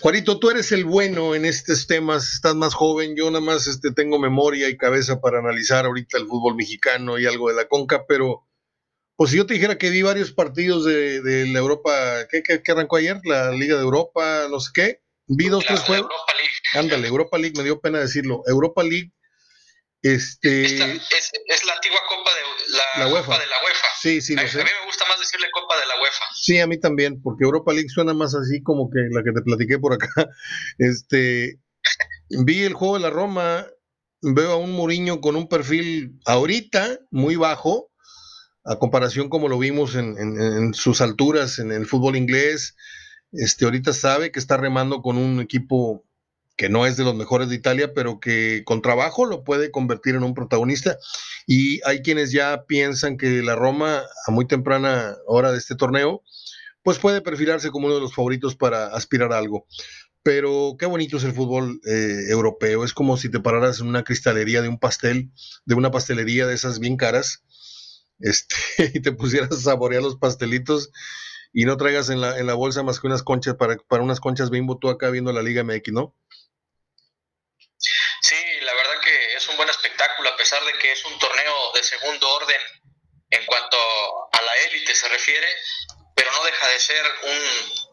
[0.00, 3.92] Juanito, tú eres el bueno en estos temas, estás más joven, yo nada más este,
[3.92, 8.04] tengo memoria y cabeza para analizar ahorita el fútbol mexicano y algo de la Conca,
[8.06, 8.46] pero
[9.16, 12.96] pues si yo te dijera que vi varios partidos de, la Europa, ¿qué, ¿qué, arrancó
[12.96, 13.20] ayer?
[13.24, 16.10] La Liga de Europa, no sé qué, vi dos, tres juegos.
[16.10, 16.86] Europa League.
[16.86, 18.42] Ándale, Europa League, me dio pena decirlo.
[18.46, 19.12] Europa League,
[20.02, 20.64] este...
[20.64, 23.38] es, la antigua Copa de la, UEFA.
[23.38, 23.86] de la UEFA.
[24.00, 24.60] Sí, sí, lo sé.
[24.60, 26.24] A mí me gusta más decirle Copa de la UEFA.
[26.34, 29.42] Sí, a mí también, porque Europa League suena más así como que la que te
[29.42, 30.08] platiqué por acá.
[30.78, 31.58] Este,
[32.28, 33.66] vi el juego de la Roma,
[34.20, 37.90] veo a un Mourinho con un perfil ahorita muy bajo,
[38.64, 42.76] a comparación como lo vimos en, sus alturas en el fútbol inglés.
[43.32, 46.04] Este, ahorita sabe que está remando con un equipo
[46.56, 50.14] que no es de los mejores de Italia, pero que con trabajo lo puede convertir
[50.14, 50.98] en un protagonista.
[51.46, 56.22] Y hay quienes ya piensan que la Roma, a muy temprana hora de este torneo,
[56.82, 59.66] pues puede perfilarse como uno de los favoritos para aspirar a algo.
[60.22, 62.84] Pero qué bonito es el fútbol eh, europeo.
[62.84, 65.30] Es como si te pararas en una cristalería de un pastel,
[65.66, 67.44] de una pastelería de esas bien caras,
[68.20, 70.90] este, y te pusieras a saborear los pastelitos
[71.52, 74.20] y no traigas en la, en la bolsa más que unas conchas para, para unas
[74.20, 76.14] conchas bimbo tú acá viendo la Liga MX, ¿no?
[79.50, 82.60] un buen espectáculo, a pesar de que es un torneo de segundo orden
[83.30, 83.76] en cuanto
[84.32, 85.48] a la élite se refiere,
[86.14, 87.86] pero no deja de ser un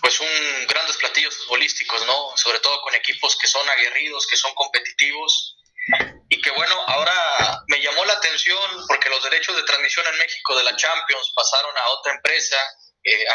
[0.00, 2.36] pues un grandes platillos futbolísticos, ¿no?
[2.36, 5.58] Sobre todo con equipos que son aguerridos, que son competitivos
[6.28, 10.56] y que bueno, ahora me llamó la atención porque los derechos de transmisión en México
[10.56, 12.56] de la Champions pasaron a otra empresa,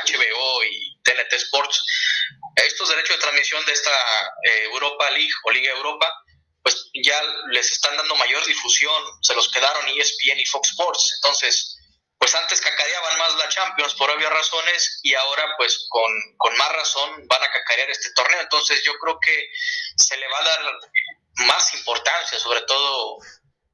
[0.04, 1.82] HBO eh, y TNT Sports.
[2.58, 3.92] Estos derechos de transmisión de esta
[4.44, 6.14] eh, Europa League o Liga Europa
[6.64, 7.22] pues ya
[7.52, 11.14] les están dando mayor difusión, se los quedaron ESPN y Fox Sports.
[11.16, 11.78] Entonces,
[12.18, 16.72] pues antes cacareaban más la Champions por obvias razones y ahora pues con, con, más
[16.74, 18.42] razón van a cacarear este torneo.
[18.42, 19.50] Entonces yo creo que
[19.96, 20.60] se le va a dar
[21.48, 23.18] más importancia, sobre todo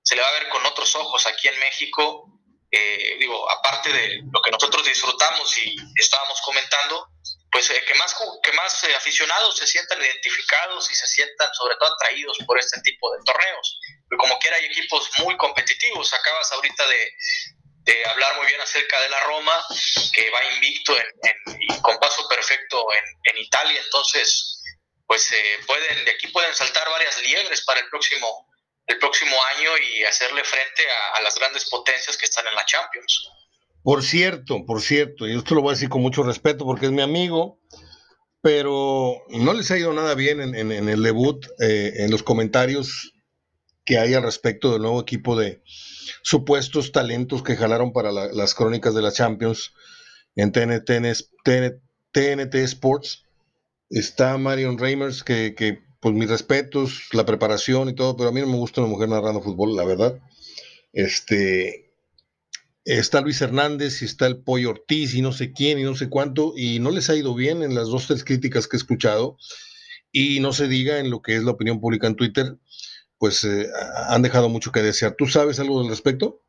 [0.01, 2.31] se le va a ver con otros ojos aquí en México.
[2.71, 7.09] Eh, digo, aparte de lo que nosotros disfrutamos y estábamos comentando,
[7.51, 11.75] pues eh, que más, que más eh, aficionados se sientan identificados y se sientan sobre
[11.77, 13.79] todo atraídos por este tipo de torneos.
[14.17, 16.13] como quiera hay equipos muy competitivos.
[16.13, 17.11] Acabas ahorita de,
[17.83, 19.65] de hablar muy bien acerca de la Roma,
[20.13, 23.81] que va invicto en, y con paso perfecto en, en Italia.
[23.83, 24.61] Entonces,
[25.05, 28.49] pues eh, pueden, de aquí pueden saltar varias liebres para el próximo,
[28.87, 33.31] el próximo año y hacerle frente a las grandes potencias que están en la Champions.
[33.87, 36.91] Por cierto, por cierto, y esto lo voy a decir con mucho respeto porque es
[36.91, 37.61] mi amigo,
[38.41, 43.13] pero no les ha ido nada bien en, el debut, eh, en los comentarios
[43.85, 45.63] que hay al respecto del nuevo equipo de
[46.21, 49.71] supuestos talentos que jalaron para las crónicas de la Champions
[50.35, 53.23] en TNT, Sports.
[53.89, 58.41] Está Marion Reimers, que, que, pues mis respetos, la preparación y todo, pero a mí
[58.41, 60.19] no me gusta una mujer narrando fútbol, la verdad.
[60.91, 61.86] Este,
[62.87, 66.09] está Luis Hernández y está el Pollo Ortiz y no sé quién y no sé
[66.09, 69.37] cuánto, y no les ha ido bien en las dos, tres críticas que he escuchado,
[70.11, 72.55] y no se diga en lo que es la opinión pública en Twitter,
[73.19, 73.67] pues eh,
[74.07, 75.15] han dejado mucho que desear.
[75.17, 76.41] ¿Tú sabes algo al respecto?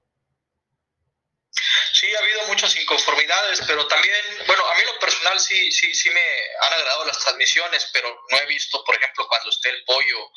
[1.92, 4.14] Sí, ha habido muchas inconformidades, pero también,
[4.46, 6.20] bueno, a mí lo personal sí, sí, sí me
[6.66, 10.30] han agradado las transmisiones, pero no he visto, por ejemplo, cuando esté el pollo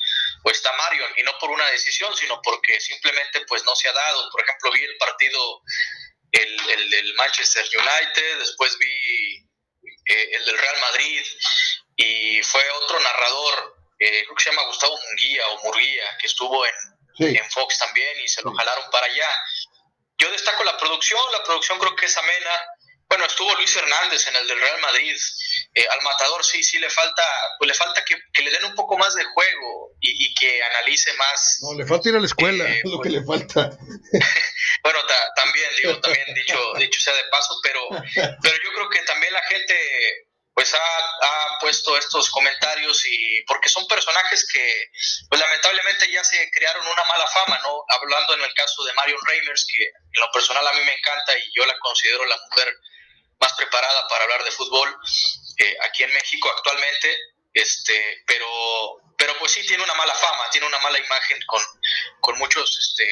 [0.44, 3.92] o está Marion, y no por una decisión, sino porque simplemente pues no se ha
[3.92, 4.30] dado.
[4.30, 5.62] Por ejemplo, vi el partido,
[6.32, 9.36] el, el del Manchester United, después vi
[10.06, 11.22] eh, el del Real Madrid,
[11.96, 16.66] y fue otro narrador, eh, creo que se llama Gustavo Munguía o Murguía, que estuvo
[16.66, 19.28] en, en Fox también y se lo jalaron para allá.
[20.18, 22.60] Yo destaco la producción, la producción creo que es amena.
[23.12, 25.14] Bueno, estuvo Luis Hernández en el del Real Madrid.
[25.74, 27.22] Eh, al matador sí, sí le falta,
[27.58, 31.58] pues le falta que, le den un poco más de juego y, que analice más.
[31.60, 33.68] No, le falta ir a la escuela, eh, es lo que le falta.
[34.82, 34.98] bueno,
[35.36, 37.86] también, digo, también dicho, dicho sea de paso, pero,
[38.40, 39.74] pero yo creo que también la gente
[40.54, 44.90] pues ha, puesto estos comentarios y porque son personajes que
[45.28, 47.84] pues lamentablemente ya se crearon una mala fama, ¿no?
[47.88, 51.36] Hablando en el caso de Marion Reimers, que en lo personal a mí me encanta
[51.38, 52.74] y yo la considero la mujer
[53.42, 54.96] más preparada para hablar de fútbol
[55.58, 57.14] eh, aquí en México actualmente,
[57.52, 58.46] este, pero
[59.22, 61.62] pero pues sí tiene una mala fama, tiene una mala imagen con,
[62.20, 63.06] con muchos este,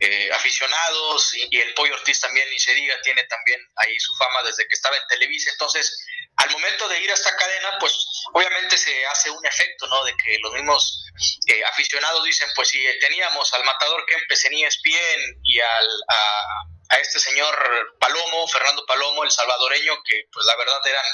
[0.00, 4.42] eh, aficionados y, el Pollo Ortiz también, ni se diga, tiene también ahí su fama
[4.42, 5.50] desde que estaba en Televisa.
[5.52, 6.04] Entonces,
[6.38, 7.94] al momento de ir a esta cadena, pues
[8.32, 10.02] obviamente se hace un efecto, ¿no?
[10.04, 11.04] De que los mismos
[11.46, 16.98] eh, aficionados dicen, pues si teníamos al matador Kempes en ESPN y al, a, a
[16.98, 17.56] este señor
[17.98, 21.04] Palomo, Fernando Palomo, el salvadoreño, que pues la verdad eran,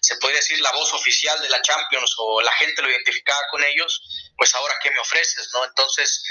[0.00, 3.62] se podría decir, la voz oficial de la Champions o la gente lo identificaba con
[3.62, 5.66] ellos, pues ahora qué me ofreces, ¿no?
[5.66, 6.24] Entonces,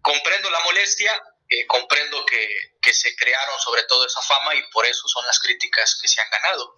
[0.00, 1.12] comprendo la molestia,
[1.50, 2.48] eh, comprendo que,
[2.80, 6.20] que, se crearon sobre todo esa fama y por eso son las críticas que se
[6.22, 6.74] han ganado.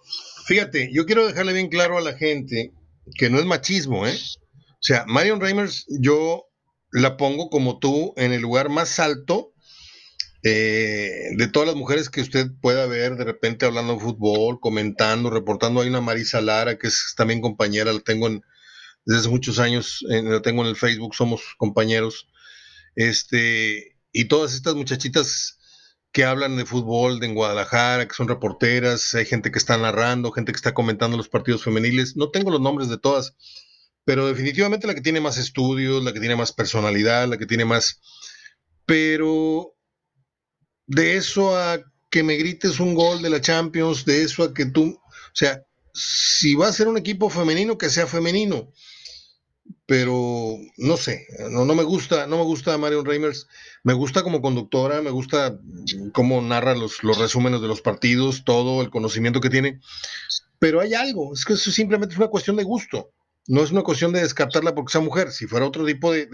[0.47, 2.71] Fíjate, yo quiero dejarle bien claro a la gente
[3.17, 4.17] que no es machismo, ¿eh?
[4.17, 6.49] O sea, Marion Reimers, yo
[6.91, 9.50] la pongo como tú en el lugar más alto
[10.43, 15.29] eh, de todas las mujeres que usted pueda ver de repente hablando de fútbol, comentando,
[15.29, 18.43] reportando, hay una Marisa Lara que es también compañera, la tengo en,
[19.05, 22.27] desde hace muchos años, la tengo en el Facebook, somos compañeros.
[22.95, 25.59] Este, y todas estas muchachitas
[26.11, 30.31] que hablan de fútbol de en Guadalajara, que son reporteras, hay gente que está narrando,
[30.31, 33.35] gente que está comentando los partidos femeniles, no tengo los nombres de todas,
[34.03, 37.65] pero definitivamente la que tiene más estudios, la que tiene más personalidad, la que tiene
[37.65, 38.01] más...
[38.85, 39.75] Pero
[40.87, 41.79] de eso a
[42.09, 45.63] que me grites un gol de la Champions, de eso a que tú, o sea,
[45.93, 48.71] si va a ser un equipo femenino, que sea femenino.
[49.85, 53.47] Pero no sé, no, me gusta, no me gusta Marion Reimers,
[53.83, 55.59] me gusta como conductora, me gusta
[56.13, 59.79] cómo narra los, resúmenes de los partidos, todo el conocimiento que tiene,
[60.59, 63.11] pero hay algo, es que eso simplemente es una cuestión de gusto,
[63.47, 66.25] no es una cuestión de descartarla porque sea mujer, si fuera otro tipo de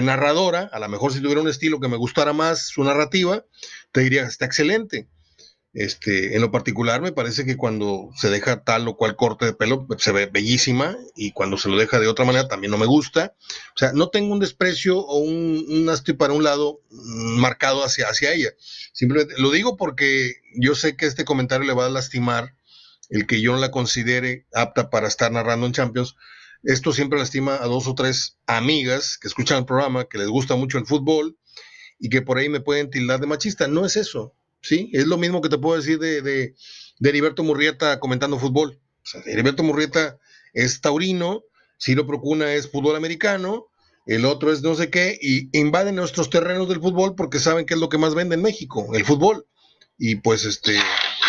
[0.00, 3.44] narradora, a lo mejor si tuviera un estilo que me gustara más su narrativa,
[3.92, 5.08] te diría, está excelente.
[5.74, 9.54] Este, en lo particular, me parece que cuando se deja tal o cual corte de
[9.54, 12.86] pelo, se ve bellísima, y cuando se lo deja de otra manera, también no me
[12.86, 13.34] gusta.
[13.74, 18.08] O sea, no tengo un desprecio o un, un para un lado mm, marcado hacia,
[18.08, 18.50] hacia ella.
[18.92, 22.54] Simplemente lo digo porque yo sé que este comentario le va a lastimar
[23.08, 26.16] el que yo no la considere apta para estar narrando en Champions,
[26.62, 30.54] esto siempre lastima a dos o tres amigas que escuchan el programa, que les gusta
[30.54, 31.36] mucho el fútbol
[31.98, 33.66] y que por ahí me pueden tildar de machista.
[33.66, 34.90] No es eso, ¿sí?
[34.92, 36.54] Es lo mismo que te puedo decir de, de,
[37.00, 38.80] Heriberto Murrieta comentando fútbol.
[39.02, 40.18] O sea, Heriberto Murrieta
[40.52, 41.42] es taurino,
[41.80, 43.66] Ciro Procuna es fútbol americano,
[44.06, 47.74] el otro es no sé qué, y invaden nuestros terrenos del fútbol porque saben que
[47.74, 49.46] es lo que más vende en México, el fútbol.
[49.98, 50.76] Y pues este,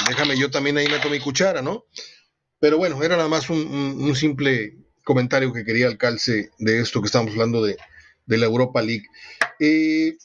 [0.08, 1.86] déjame yo también ahí meto mi cuchara, ¿no?
[2.60, 7.08] Pero bueno, era nada más un simple comentario que quería al calce de esto que
[7.08, 7.78] estamos hablando de,
[8.26, 9.06] la Europa League.
[9.60, 10.18] Eh,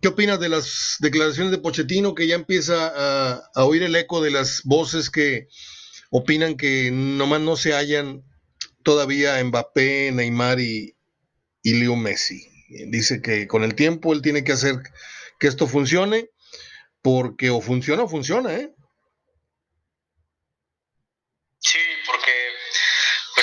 [0.00, 4.30] ¿Qué opinas de las declaraciones de Pochettino que ya empieza a, oír el eco de
[4.30, 5.48] las voces que
[6.10, 8.22] opinan que nomás no se hallan
[8.84, 10.94] todavía Mbappé, Neymar y,
[11.62, 12.46] y Leo Messi?
[12.86, 14.76] Dice que con el tiempo él tiene que hacer
[15.40, 16.30] que esto funcione
[17.02, 18.72] porque o funciona o funciona, ¿eh?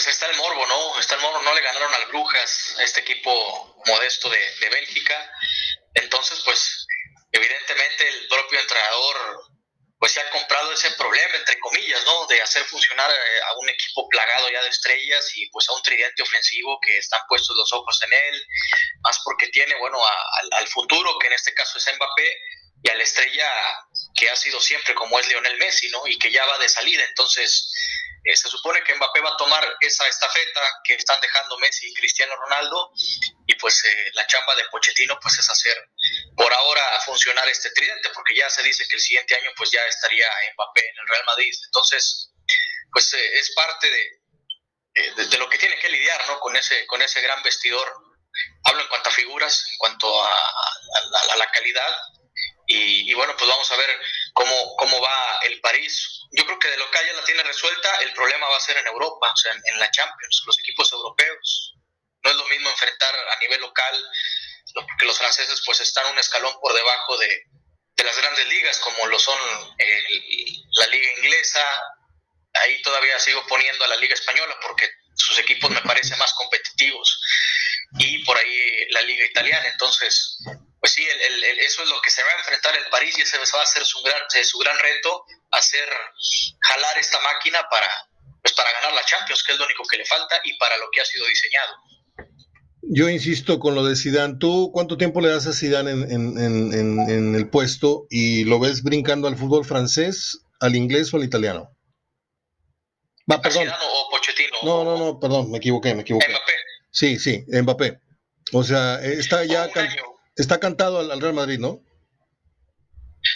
[0.09, 0.99] está el morbo, ¿no?
[0.99, 5.31] Está el morbo, no le ganaron al Brujas, a este equipo modesto de, de Bélgica.
[5.93, 6.88] Entonces, pues,
[7.31, 9.17] evidentemente el propio entrenador
[9.99, 12.27] pues se ha comprado ese problema, entre comillas, ¿no?
[12.27, 15.81] De hacer funcionar eh, a un equipo plagado ya de estrellas y pues a un
[15.81, 18.47] tridente ofensivo que están puestos los ojos en él,
[19.01, 19.97] más porque tiene, bueno,
[20.51, 22.38] al futuro, que en este caso es Mbappé,
[22.83, 23.49] y a la estrella
[24.18, 26.05] que ha sido siempre como es Lionel Messi, ¿no?
[26.07, 27.03] Y que ya va de salida.
[27.05, 27.72] Entonces,
[28.24, 31.93] eh, se supone que Mbappé va a tomar esa estafeta que están dejando Messi y
[31.93, 32.91] Cristiano Ronaldo
[33.45, 35.78] y pues eh, la chamba de Pochettino pues es hacer
[36.36, 39.86] por ahora funcionar este tridente porque ya se dice que el siguiente año pues ya
[39.86, 41.53] estaría Mbappé en el Real Madrid.
[41.65, 42.32] Entonces,
[42.91, 46.39] pues eh, es parte de, de, lo que tiene que lidiar, ¿no?
[46.39, 47.88] Con ese, con ese gran vestidor.
[48.65, 50.36] Hablo en cuanto a figuras, en cuanto a,
[51.32, 51.97] a la calidad
[52.70, 53.89] y, bueno, pues vamos a ver
[54.34, 56.22] cómo, cómo va el París.
[56.32, 58.88] Yo creo que de local ya la tiene resuelta, el problema va a ser en
[58.88, 61.74] Europa, o sea, en, la Champions, los equipos europeos.
[62.24, 64.05] No es lo mismo enfrentar a nivel local,
[64.74, 67.43] porque los franceses pues están un escalón por debajo de,
[67.95, 69.39] de las grandes ligas, como lo son
[70.74, 71.65] la liga inglesa,
[72.53, 77.22] ahí todavía sigo poniendo a la liga española porque sus equipos me parecen más competitivos
[77.97, 79.68] y por ahí la liga italiana.
[79.68, 80.38] Entonces,
[80.88, 81.05] pues sí,
[81.59, 83.83] eso es lo que se va a enfrentar el París y ese va a ser
[83.83, 85.85] su gran, eh, su gran reto, hacer
[86.61, 87.89] jalar esta máquina para,
[88.41, 90.85] pues para ganar la Champions, que es lo único que le falta y para lo
[90.93, 91.75] que ha sido diseñado.
[92.83, 94.38] Yo insisto con lo de Zidane.
[94.39, 99.35] ¿Tú cuánto tiempo le das a Zidane en, el puesto y lo ves brincando al
[99.35, 101.69] fútbol francés, al inglés o al italiano?
[103.29, 103.67] Va, perdón.
[103.67, 104.57] o Pochettino?
[104.63, 106.29] No, no, no, perdón, me equivoqué, me equivoqué.
[106.29, 106.53] Mbappé.
[106.91, 107.99] Sí, sí, Mbappé.
[108.53, 109.69] O sea, está ya
[110.38, 111.83] está cantado al, Real Madrid, ¿no?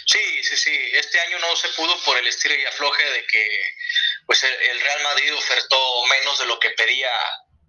[0.06, 0.78] Sí, sí, sí.
[0.92, 3.74] Este año no se pudo por el estilo y afloje de que
[4.26, 7.10] pues el, Real Madrid ofertó menos de lo que pedía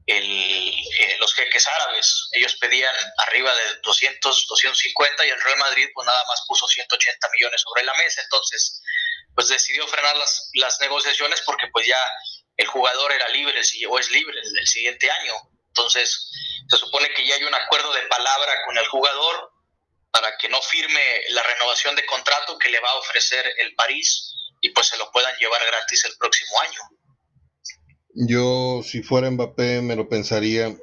[0.06, 0.70] el,
[1.00, 2.30] eh, los jeques árabes.
[2.34, 2.96] Ellos pedían
[3.28, 7.84] arriba de 200, 250 y el Real Madrid pues nada más puso 180 millones sobre
[7.84, 8.22] la mesa.
[8.22, 8.82] Entonces,
[9.36, 12.00] pues decidió frenar las, las negociaciones porque pues ya
[12.58, 13.60] el jugador era libre
[13.90, 15.34] o es libre el siguiente año.
[15.76, 16.30] Entonces,
[16.70, 19.52] se supone que ya hay un acuerdo de palabra con el jugador
[20.12, 24.32] para que no firme la renovación de contrato que le va a ofrecer el París
[24.62, 26.80] y pues se lo puedan llevar gratis el próximo año.
[28.14, 30.76] Yo, si fuera Mbappé, me lo pensaría.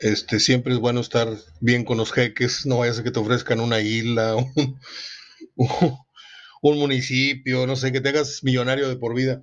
[0.00, 1.28] Este, siempre es bueno estar
[1.60, 4.34] bien con los jeques, no vaya a que te ofrezcan una isla,
[5.56, 6.03] un,
[6.70, 9.42] un municipio, no sé, que te hagas millonario de por vida.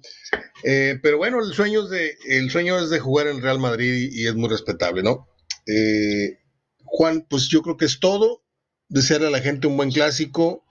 [0.63, 4.09] Eh, pero bueno, el sueño, es de, el sueño es de jugar en Real Madrid
[4.11, 5.27] y, es muy respetable, ¿no?
[5.67, 6.39] Eh,
[6.83, 8.43] Juan, pues yo creo que es todo.
[8.89, 10.65] Desearle a la gente un buen clásico,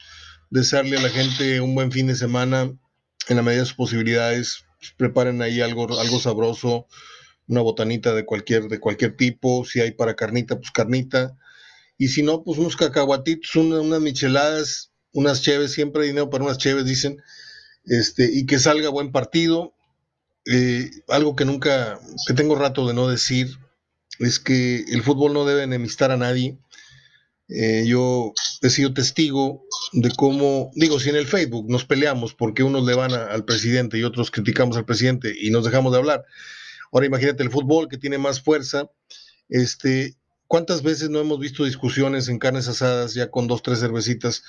[0.50, 2.76] desearle a la gente un buen fin de semana
[3.28, 4.64] en la medida de sus posibilidades.
[4.96, 6.88] Preparen ahí algo, algo sabroso,
[7.46, 9.64] una botanita de cualquier, de cualquier tipo.
[9.64, 11.36] Si hay para carnita, pues carnita.
[11.96, 16.58] Y si no, pues unos cacahuatitos, unas micheladas, unas cheves, siempre hay dinero para unas
[16.58, 17.22] cheves, dicen,
[17.84, 19.74] este, y que salga buen partido.
[20.46, 23.58] Eh, algo que nunca, que tengo rato de no decir,
[24.18, 26.58] es que el fútbol no debe enemistar a nadie.
[27.48, 28.32] Eh, yo
[28.62, 32.94] he sido testigo de cómo, digo, si en el Facebook nos peleamos porque unos le
[32.94, 36.24] van al presidente y otros criticamos al presidente y nos dejamos de hablar.
[36.92, 38.88] Ahora imagínate el fútbol que tiene más fuerza,
[39.48, 40.16] este,
[40.50, 44.42] ¿Cuántas veces no hemos visto discusiones en carnes asadas ya con dos, tres cervecitas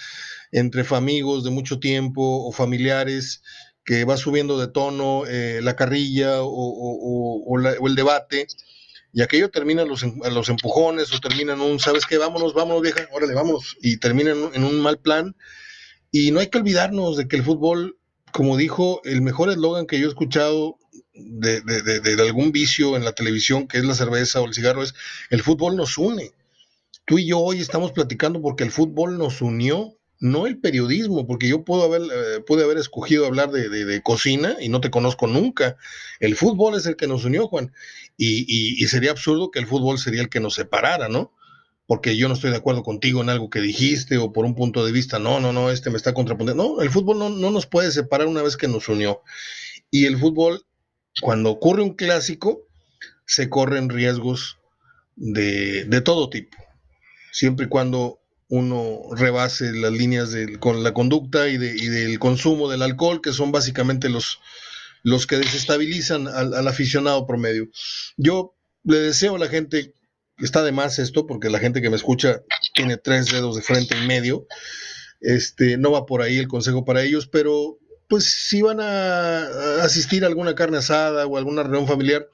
[0.52, 3.42] entre amigos de mucho tiempo o familiares
[3.84, 8.48] que va subiendo de tono eh, la carrilla o, el debate
[9.14, 12.18] y aquello termina los, los empujones o termina en un, ¿sabes qué?
[12.18, 15.36] Vámonos, vámonos vieja, órale, vámonos y termina en un mal plan
[16.12, 17.98] y no hay que olvidarnos de que el fútbol,
[18.34, 20.78] como dijo, el mejor eslogan que yo he escuchado
[21.14, 24.94] de, de, algún vicio en la televisión, que es la cerveza o el cigarro, es
[25.30, 26.32] el fútbol nos une.
[27.06, 31.50] Tú y yo hoy estamos platicando porque el fútbol nos unió, no el periodismo, porque
[31.50, 35.76] yo puedo haber, eh, pude haber escogido hablar de, cocina y no te conozco nunca.
[36.22, 37.74] El fútbol es el que nos unió, Juan.
[38.16, 38.46] Y,
[38.82, 41.34] y, sería absurdo que el fútbol sería el que nos separara, ¿no?
[41.88, 44.86] Porque yo no estoy de acuerdo contigo en algo que dijiste o por un punto
[44.86, 46.64] de vista, no, no, no, este me está contraponiendo.
[46.64, 49.24] No, el fútbol no, no nos puede separar una vez que nos unió.
[49.90, 50.66] Y el fútbol
[51.20, 52.68] cuando ocurre un clásico,
[53.26, 54.60] se corren riesgos
[55.16, 56.58] de, todo tipo,
[57.32, 58.21] siempre y cuando
[58.52, 64.10] uno rebase las líneas con la conducta y, del consumo del alcohol, que son básicamente
[64.10, 64.42] los,
[65.04, 67.70] los que desestabilizan al, aficionado promedio.
[68.18, 69.96] Yo le deseo a la gente,
[70.38, 72.42] está de más esto, porque la gente que me escucha
[72.74, 74.48] tiene tres dedos de frente en medio,
[75.22, 77.80] este, no va por ahí el consejo para ellos, pero
[78.10, 82.28] pues si van a asistir a alguna carne asada o alguna reunión familiar,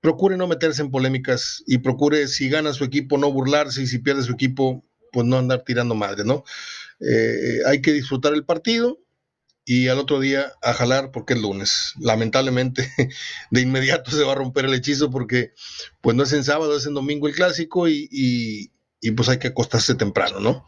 [0.00, 3.98] procure no meterse en polémicas y procure si gana su equipo no burlarse y si
[3.98, 6.44] pierde su equipo pues no andar tirando madre, ¿no?
[7.00, 8.98] Eh, hay que disfrutar el partido
[9.64, 11.92] y al otro día a jalar porque es lunes.
[12.00, 12.92] Lamentablemente
[13.50, 15.52] de inmediato se va a romper el hechizo porque
[16.00, 18.08] pues no es en sábado, es en domingo el clásico y,
[19.00, 20.66] y pues hay que acostarse temprano, ¿no?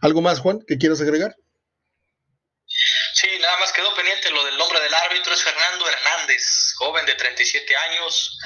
[0.00, 1.36] ¿Algo más, Juan, que quieras agregar?
[3.14, 7.14] Sí, nada más quedó pendiente lo del nombre del árbitro, es Fernando Hernández, joven de
[7.14, 8.38] 37 años,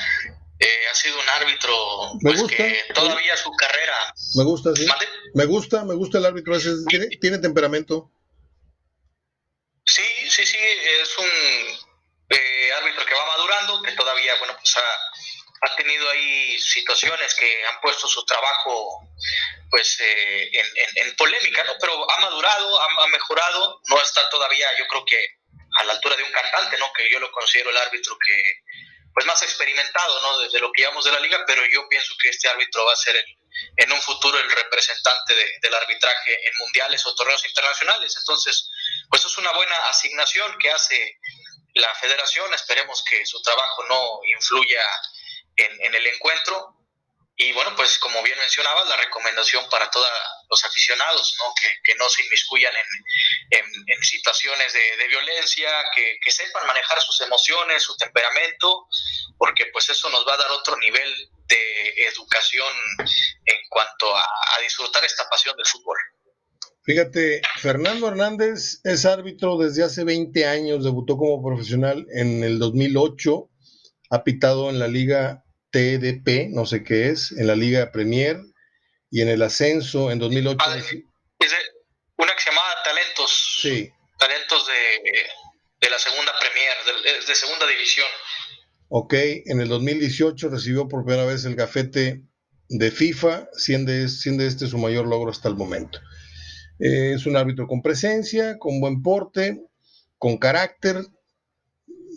[0.65, 1.75] eh, ha sido un árbitro
[2.23, 4.15] pues, que todavía su carrera...
[4.35, 4.87] Me gusta, sí.
[5.35, 8.11] Me gusta, me gusta el árbitro, ese, ¿tiene, ¿tiene temperamento?
[9.85, 11.27] Sí, sí, sí, es un
[12.31, 17.67] eh, árbitro que va madurando, que todavía, bueno, pues ha, ha tenido ahí situaciones que
[17.67, 19.07] han puesto su trabajo
[19.71, 20.51] pues eh,
[20.97, 21.73] en, polémica, ¿no?
[21.79, 25.19] Pero ha madurado, ha, mejorado, no está todavía, yo creo que
[25.77, 26.91] a la altura de un cantante, ¿no?
[26.97, 28.63] Que yo lo considero el árbitro que,
[29.15, 30.39] pues más experimentado, ¿no?
[30.41, 32.97] Desde lo que llevamos de la liga, pero yo pienso que este árbitro va a
[32.97, 33.25] ser
[33.77, 38.17] en un futuro el representante del arbitraje en mundiales o torneos internacionales.
[38.19, 38.69] Entonces,
[39.09, 41.19] pues es una buena asignación que hace
[41.75, 42.53] la federación.
[42.53, 44.83] Esperemos que su trabajo no influya
[45.57, 46.75] en, en el encuentro
[47.37, 50.09] y bueno, pues como bien mencionabas, la recomendación para todos
[50.51, 51.55] los aficionados, ¿no?
[51.83, 52.73] Que, no se inmiscuyan
[53.51, 58.87] en, en, situaciones de, violencia, que, sepan manejar sus emociones, su temperamento,
[59.39, 62.73] porque pues eso nos va a dar otro nivel de educación
[63.45, 65.97] en cuanto a, a disfrutar esta pasión del fútbol.
[66.83, 73.49] Fíjate, Fernando Hernández es árbitro desde hace 20 años, debutó como profesional en el 2008,
[74.11, 78.39] ha pitado en la Liga TDP, no sé qué es, en la Liga Premier
[79.15, 80.59] y en el ascenso en 2008.
[80.59, 80.93] Ah, es
[82.17, 83.59] una que se llamaba Talentos.
[83.63, 83.89] Sí.
[84.19, 88.09] Talentos de, la segunda Premier, de, de, segunda división.
[88.89, 92.25] Ok, en el 2018 recibió por primera vez el gafete
[92.69, 96.01] de FIFA, siendo, siendo este su mayor logro hasta el momento.
[96.81, 99.63] Eh, es un árbitro con presencia, con buen porte,
[100.19, 101.07] con carácter.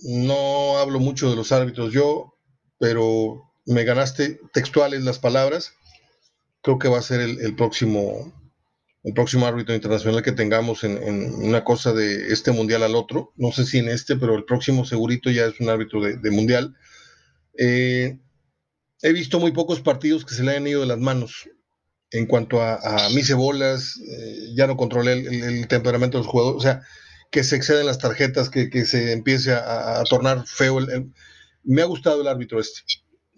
[0.02, 2.40] No hablo mucho de los árbitros yo,
[2.80, 5.77] pero me ganaste textuales las palabras.
[6.68, 8.34] Creo que va a ser el, próximo
[9.06, 10.98] el próximo árbitro internacional que tengamos en,
[11.36, 13.32] una cosa de este mundial al otro.
[13.38, 16.76] No sé si en este, pero el próximo segurito ya es un árbitro de, mundial.
[17.58, 18.20] Eh,
[19.02, 21.50] he visto muy pocos partidos que se le hayan ido de las manos
[22.12, 26.58] en cuanto a, a mis bolas, eh, ya no controlé el, temperamento de los jugadores,
[26.58, 26.82] o sea,
[27.32, 30.86] que se exceden las tarjetas, que, se empiece a, tornar feo.
[31.64, 32.82] me ha gustado el árbitro este,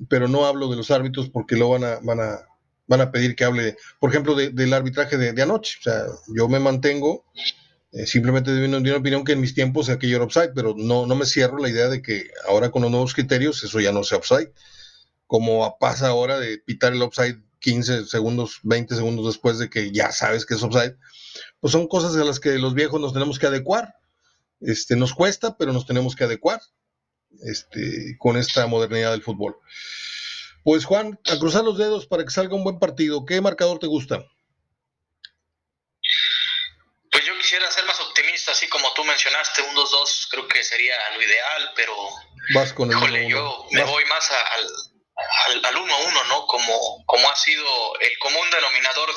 [0.10, 2.50] pero no hablo de los árbitros porque lo van a,
[2.90, 5.78] van a pedir que hable, por ejemplo, del arbitraje de, anoche.
[5.80, 7.24] O sea, yo me mantengo
[7.94, 11.06] eh, simplemente de una, una, opinión que en mis tiempos aquello era offside, pero no,
[11.06, 14.04] no me cierro la idea de que ahora con los nuevos criterios eso ya no
[14.04, 14.52] sea offside
[15.30, 20.12] como pasa ahora de pitar el offside 15 segundos, 20 segundos después de que ya
[20.12, 20.98] sabes que es offside,
[21.60, 23.94] pues son cosas a las que los viejos nos tenemos que adecuar.
[24.60, 26.60] Este, nos cuesta, pero nos tenemos que adecuar
[27.44, 29.56] este, con esta modernidad del fútbol.
[30.64, 33.26] Pues Juan, a cruzar los dedos para que salga un buen partido.
[33.26, 34.24] ¿Qué marcador te gusta?
[37.12, 40.96] Pues yo quisiera ser más optimista, así como tú mencionaste, un 2-2 creo que sería
[41.16, 41.94] lo ideal, pero
[42.54, 46.48] Vas con el yo me voy más al, al, uno a uno, ¿no?
[46.48, 49.10] Como, como ha sido el común denominador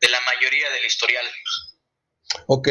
[0.00, 1.26] de, la mayoría del historial.
[2.46, 2.68] Ok,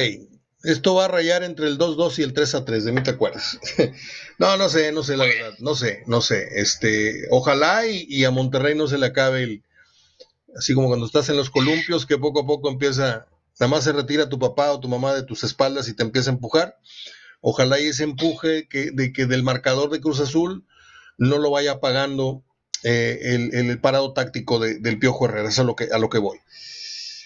[0.67, 3.57] esto va a rayar entre el 2-2 y el 3-3, de mí te acuerdas.
[4.37, 6.45] no, no sé, no sé, la verdad, no sé, no sé.
[6.55, 9.63] Este, ojalá y, a Monterrey no se le acabe el,
[10.57, 13.27] así como cuando estás en los columpios, que poco a poco empieza,
[13.59, 16.31] nada más se retira tu papá o tu mamá de tus espaldas y te empieza
[16.31, 16.77] a empujar.
[17.39, 20.65] Ojalá y ese empuje que, de que del marcador de Cruz Azul
[21.17, 22.43] no lo vaya pagando
[22.83, 26.39] eh, el, parado táctico del Piojo Herrera, es a lo, que, a lo que voy.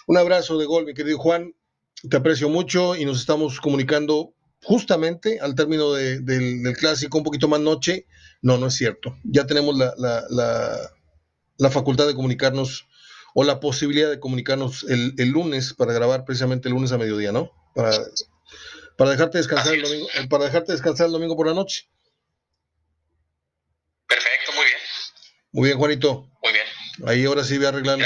[0.05, 1.55] Un abrazo de gol, mi querido Juan,
[2.09, 4.33] te aprecio mucho y nos estamos comunicando
[4.63, 8.05] justamente al término del, clásico, un poquito más noche.
[8.41, 9.17] No, no es cierto.
[9.23, 9.93] Ya tenemos la,
[11.57, 12.87] la, facultad de comunicarnos
[13.33, 17.51] o la posibilidad de comunicarnos el, lunes para grabar precisamente el lunes a mediodía, ¿no?
[17.75, 17.97] Para,
[18.97, 21.87] para dejarte descansar el domingo, para dejarte descansar el domingo por la noche.
[25.53, 26.29] Muy bien, Juanito.
[26.41, 26.65] Muy bien.
[27.05, 28.05] Ahí ahora sí voy a arreglar el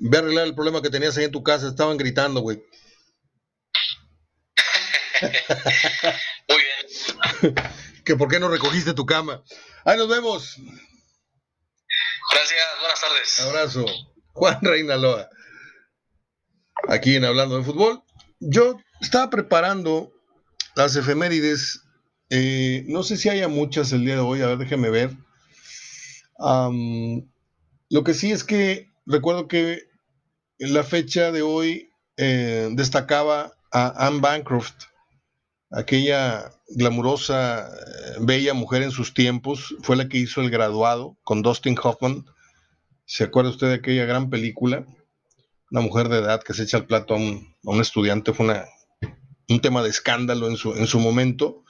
[0.00, 1.68] Voy a arreglar el problema que tenías ahí en tu casa.
[1.68, 2.62] Estaban gritando, güey.
[6.48, 6.58] Muy
[7.42, 7.54] bien.
[8.04, 9.42] que por qué no recogiste tu cama.
[9.84, 10.56] Ahí nos vemos.
[12.30, 13.40] Gracias, buenas tardes.
[13.40, 13.86] Abrazo.
[14.32, 15.28] Juan Reinaloa.
[16.88, 18.02] Aquí en Hablando de Fútbol.
[18.40, 20.12] Yo estaba preparando
[20.76, 21.82] las efemérides.
[22.30, 24.42] Eh, no sé si haya muchas el día de hoy.
[24.42, 25.16] A ver, déjeme ver
[27.90, 29.88] lo que sí es que recuerdo que
[30.58, 34.74] en la fecha de hoy eh, destacaba a Anne Bancroft,
[35.70, 41.42] aquella glamurosa, eh, bella mujer en sus tiempos, fue la que hizo el graduado con
[41.42, 42.26] Dustin Hoffman.
[43.06, 44.86] ¿Se acuerda usted de aquella gran película?
[45.70, 48.66] Una mujer de edad que se echa el plato a un, estudiante, fue una,
[49.48, 51.64] un tema de escándalo en su, en su momento.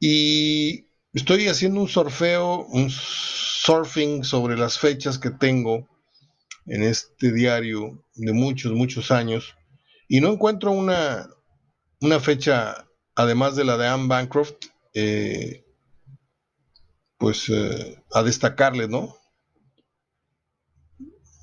[0.00, 5.88] Y estoy haciendo un sorfeo, un surfing sobre las fechas que tengo
[6.68, 9.54] en este diario de muchos, muchos años
[10.08, 11.28] y no encuentro una,
[12.00, 14.54] una fecha, además de la de Anne Bancroft,
[14.94, 15.64] eh,
[17.18, 19.14] pues eh, a destacarle, ¿no?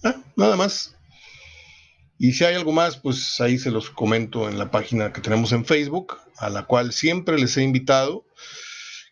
[0.04, 0.96] Ah, nada más.
[2.18, 5.52] Y si hay algo más, pues ahí se los comento en la página que tenemos
[5.52, 8.26] en Facebook, a la cual siempre les he invitado,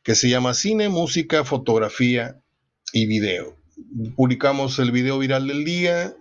[0.03, 2.41] que se llama Cine, Música, Fotografía
[2.91, 3.62] y video.
[4.15, 6.15] Publicamos el video viral del día,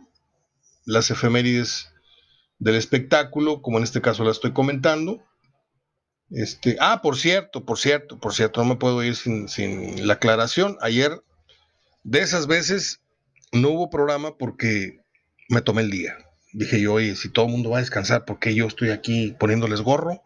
[0.84, 1.92] las efemérides
[2.59, 5.22] del espectáculo, como en este caso la estoy comentando.
[6.30, 10.14] Este, ah, por cierto, por cierto, por cierto, no me puedo ir sin, sin la
[10.14, 10.78] aclaración.
[10.80, 11.22] Ayer,
[12.05, 13.00] de esas veces,
[13.53, 15.00] no hubo programa porque
[15.48, 16.16] me tomé el día.
[16.53, 19.36] Dije yo, oye, si todo el mundo va a descansar, ¿por qué yo estoy aquí
[19.38, 20.22] poniéndoles gorro?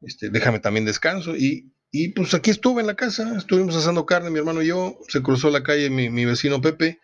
[0.00, 1.36] Este, déjame también descanso.
[1.36, 4.98] Y y pues aquí estuve en la casa, estuvimos asando carne, mi hermano y yo,
[5.06, 6.98] se cruzó la calle mi, vecino Pepe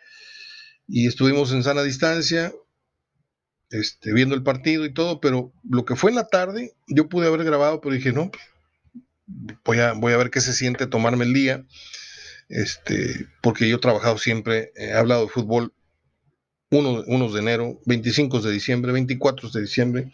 [0.88, 2.53] y estuvimos en sana distancia,
[3.70, 7.28] este, viendo el partido y todo, pero lo que fue en la tarde, yo pude
[7.28, 8.32] haber grabado, pero dije, no,
[9.64, 11.64] voy a, voy a ver qué se siente tomarme el día.
[12.49, 15.72] este, porque yo he trabajado siempre, he hablado de fútbol
[16.72, 20.11] 1, de enero, 25 de diciembre, 24 de diciembre.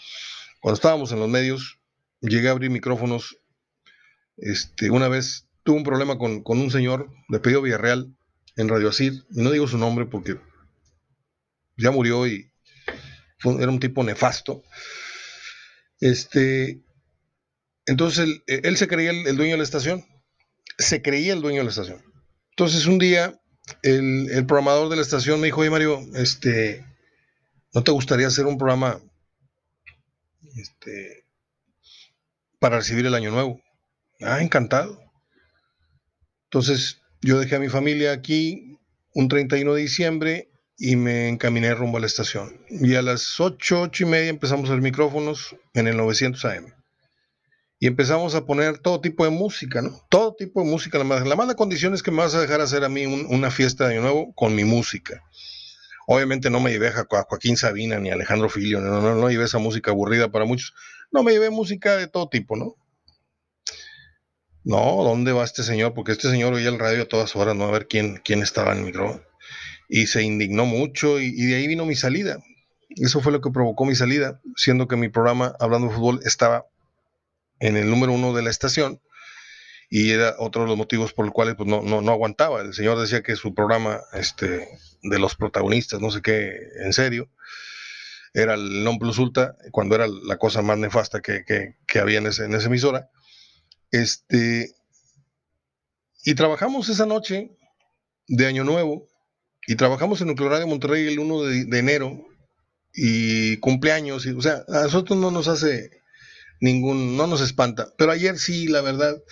[0.60, 1.78] Cuando estábamos en los medios,
[2.20, 3.38] llegué a abrir micrófonos.
[4.36, 8.14] Este, una vez tuve un problema con, un señor de Pedido Villarreal
[8.56, 10.38] en Radio Asir, y no digo su nombre porque
[11.76, 12.50] ya murió y
[13.44, 14.62] era un tipo nefasto.
[16.00, 16.80] Este,
[17.86, 20.04] entonces él, se creía el, dueño de la estación,
[20.78, 22.02] se creía el dueño de la estación.
[22.50, 23.38] Entonces un día
[23.82, 26.84] el, programador de la estación me dijo, oye Mario, este,
[27.74, 29.00] ¿no te gustaría hacer un programa
[30.56, 31.24] este,
[32.58, 33.60] para recibir el año nuevo?
[34.20, 34.98] Ah, encantado.
[36.44, 38.78] Entonces yo dejé a mi familia aquí
[39.14, 42.60] un 31 de diciembre y me encaminé rumbo a la estación.
[42.68, 46.74] Y a las 8, 8 y media empezamos hacer micrófonos en el 900 AM.
[47.78, 50.00] Y empezamos a poner todo tipo de música, ¿no?
[50.08, 50.98] Todo tipo de música.
[50.98, 53.88] La, la mala condición es que me vas a dejar hacer a mí una fiesta
[53.88, 55.22] de Nuevo con mi música.
[56.06, 59.44] Obviamente no me llevé a Joaquín Sabina ni a Alejandro Filio, no, no, no llevé
[59.44, 60.72] esa música aburrida para muchos.
[61.10, 62.76] No me llevé música de todo tipo, ¿no?
[64.66, 65.94] No, ¿dónde va este señor?
[65.94, 67.64] Porque este señor oía el radio a todas horas, ¿no?
[67.64, 69.22] A ver quién, quién estaba en el micrófono
[69.88, 72.38] y se indignó mucho y, de ahí vino mi salida.
[72.90, 76.66] Eso fue lo que provocó mi salida, siendo que mi programa Hablando de Fútbol estaba
[77.60, 79.00] en el número uno de la estación
[79.88, 82.62] y era otro de los motivos por los cuales pues, no, no, aguantaba.
[82.62, 84.68] El señor decía que su programa este,
[85.02, 87.28] de los protagonistas, no sé qué, en serio,
[88.34, 92.44] era el non plus ultra, cuando era la cosa más nefasta que, había en, ese,
[92.44, 93.10] en esa emisora.
[93.90, 94.74] Este,
[96.24, 97.56] y trabajamos esa noche
[98.28, 99.08] de Año Nuevo
[99.66, 102.26] y trabajamos en Nuclear de Monterrey el 1 de, enero
[102.92, 106.02] y cumpleaños, y, o sea, a nosotros no nos hace
[106.60, 109.22] ningún, no nos espanta, pero ayer sí, la verdad,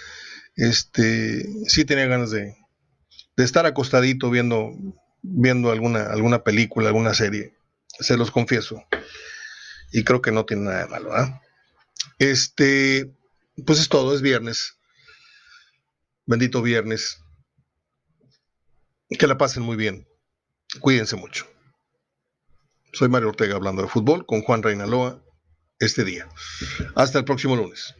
[0.56, 2.54] este, sí tenía ganas de,
[3.36, 4.72] estar acostadito viendo,
[5.22, 7.54] viendo alguna, alguna película, alguna serie,
[7.86, 8.84] se los confieso,
[9.92, 11.40] y creo que no tiene nada de malo, ¿ah?
[12.18, 13.14] Este,
[13.66, 14.78] pues es todo, es viernes,
[16.26, 17.18] bendito viernes,
[19.18, 20.08] que la pasen muy bien.
[20.80, 21.46] Cuídense mucho.
[22.92, 25.22] Soy Mario Ortega hablando de fútbol con Juan Reinaloa
[25.78, 26.28] este día.
[26.94, 27.94] Hasta el próximo lunes.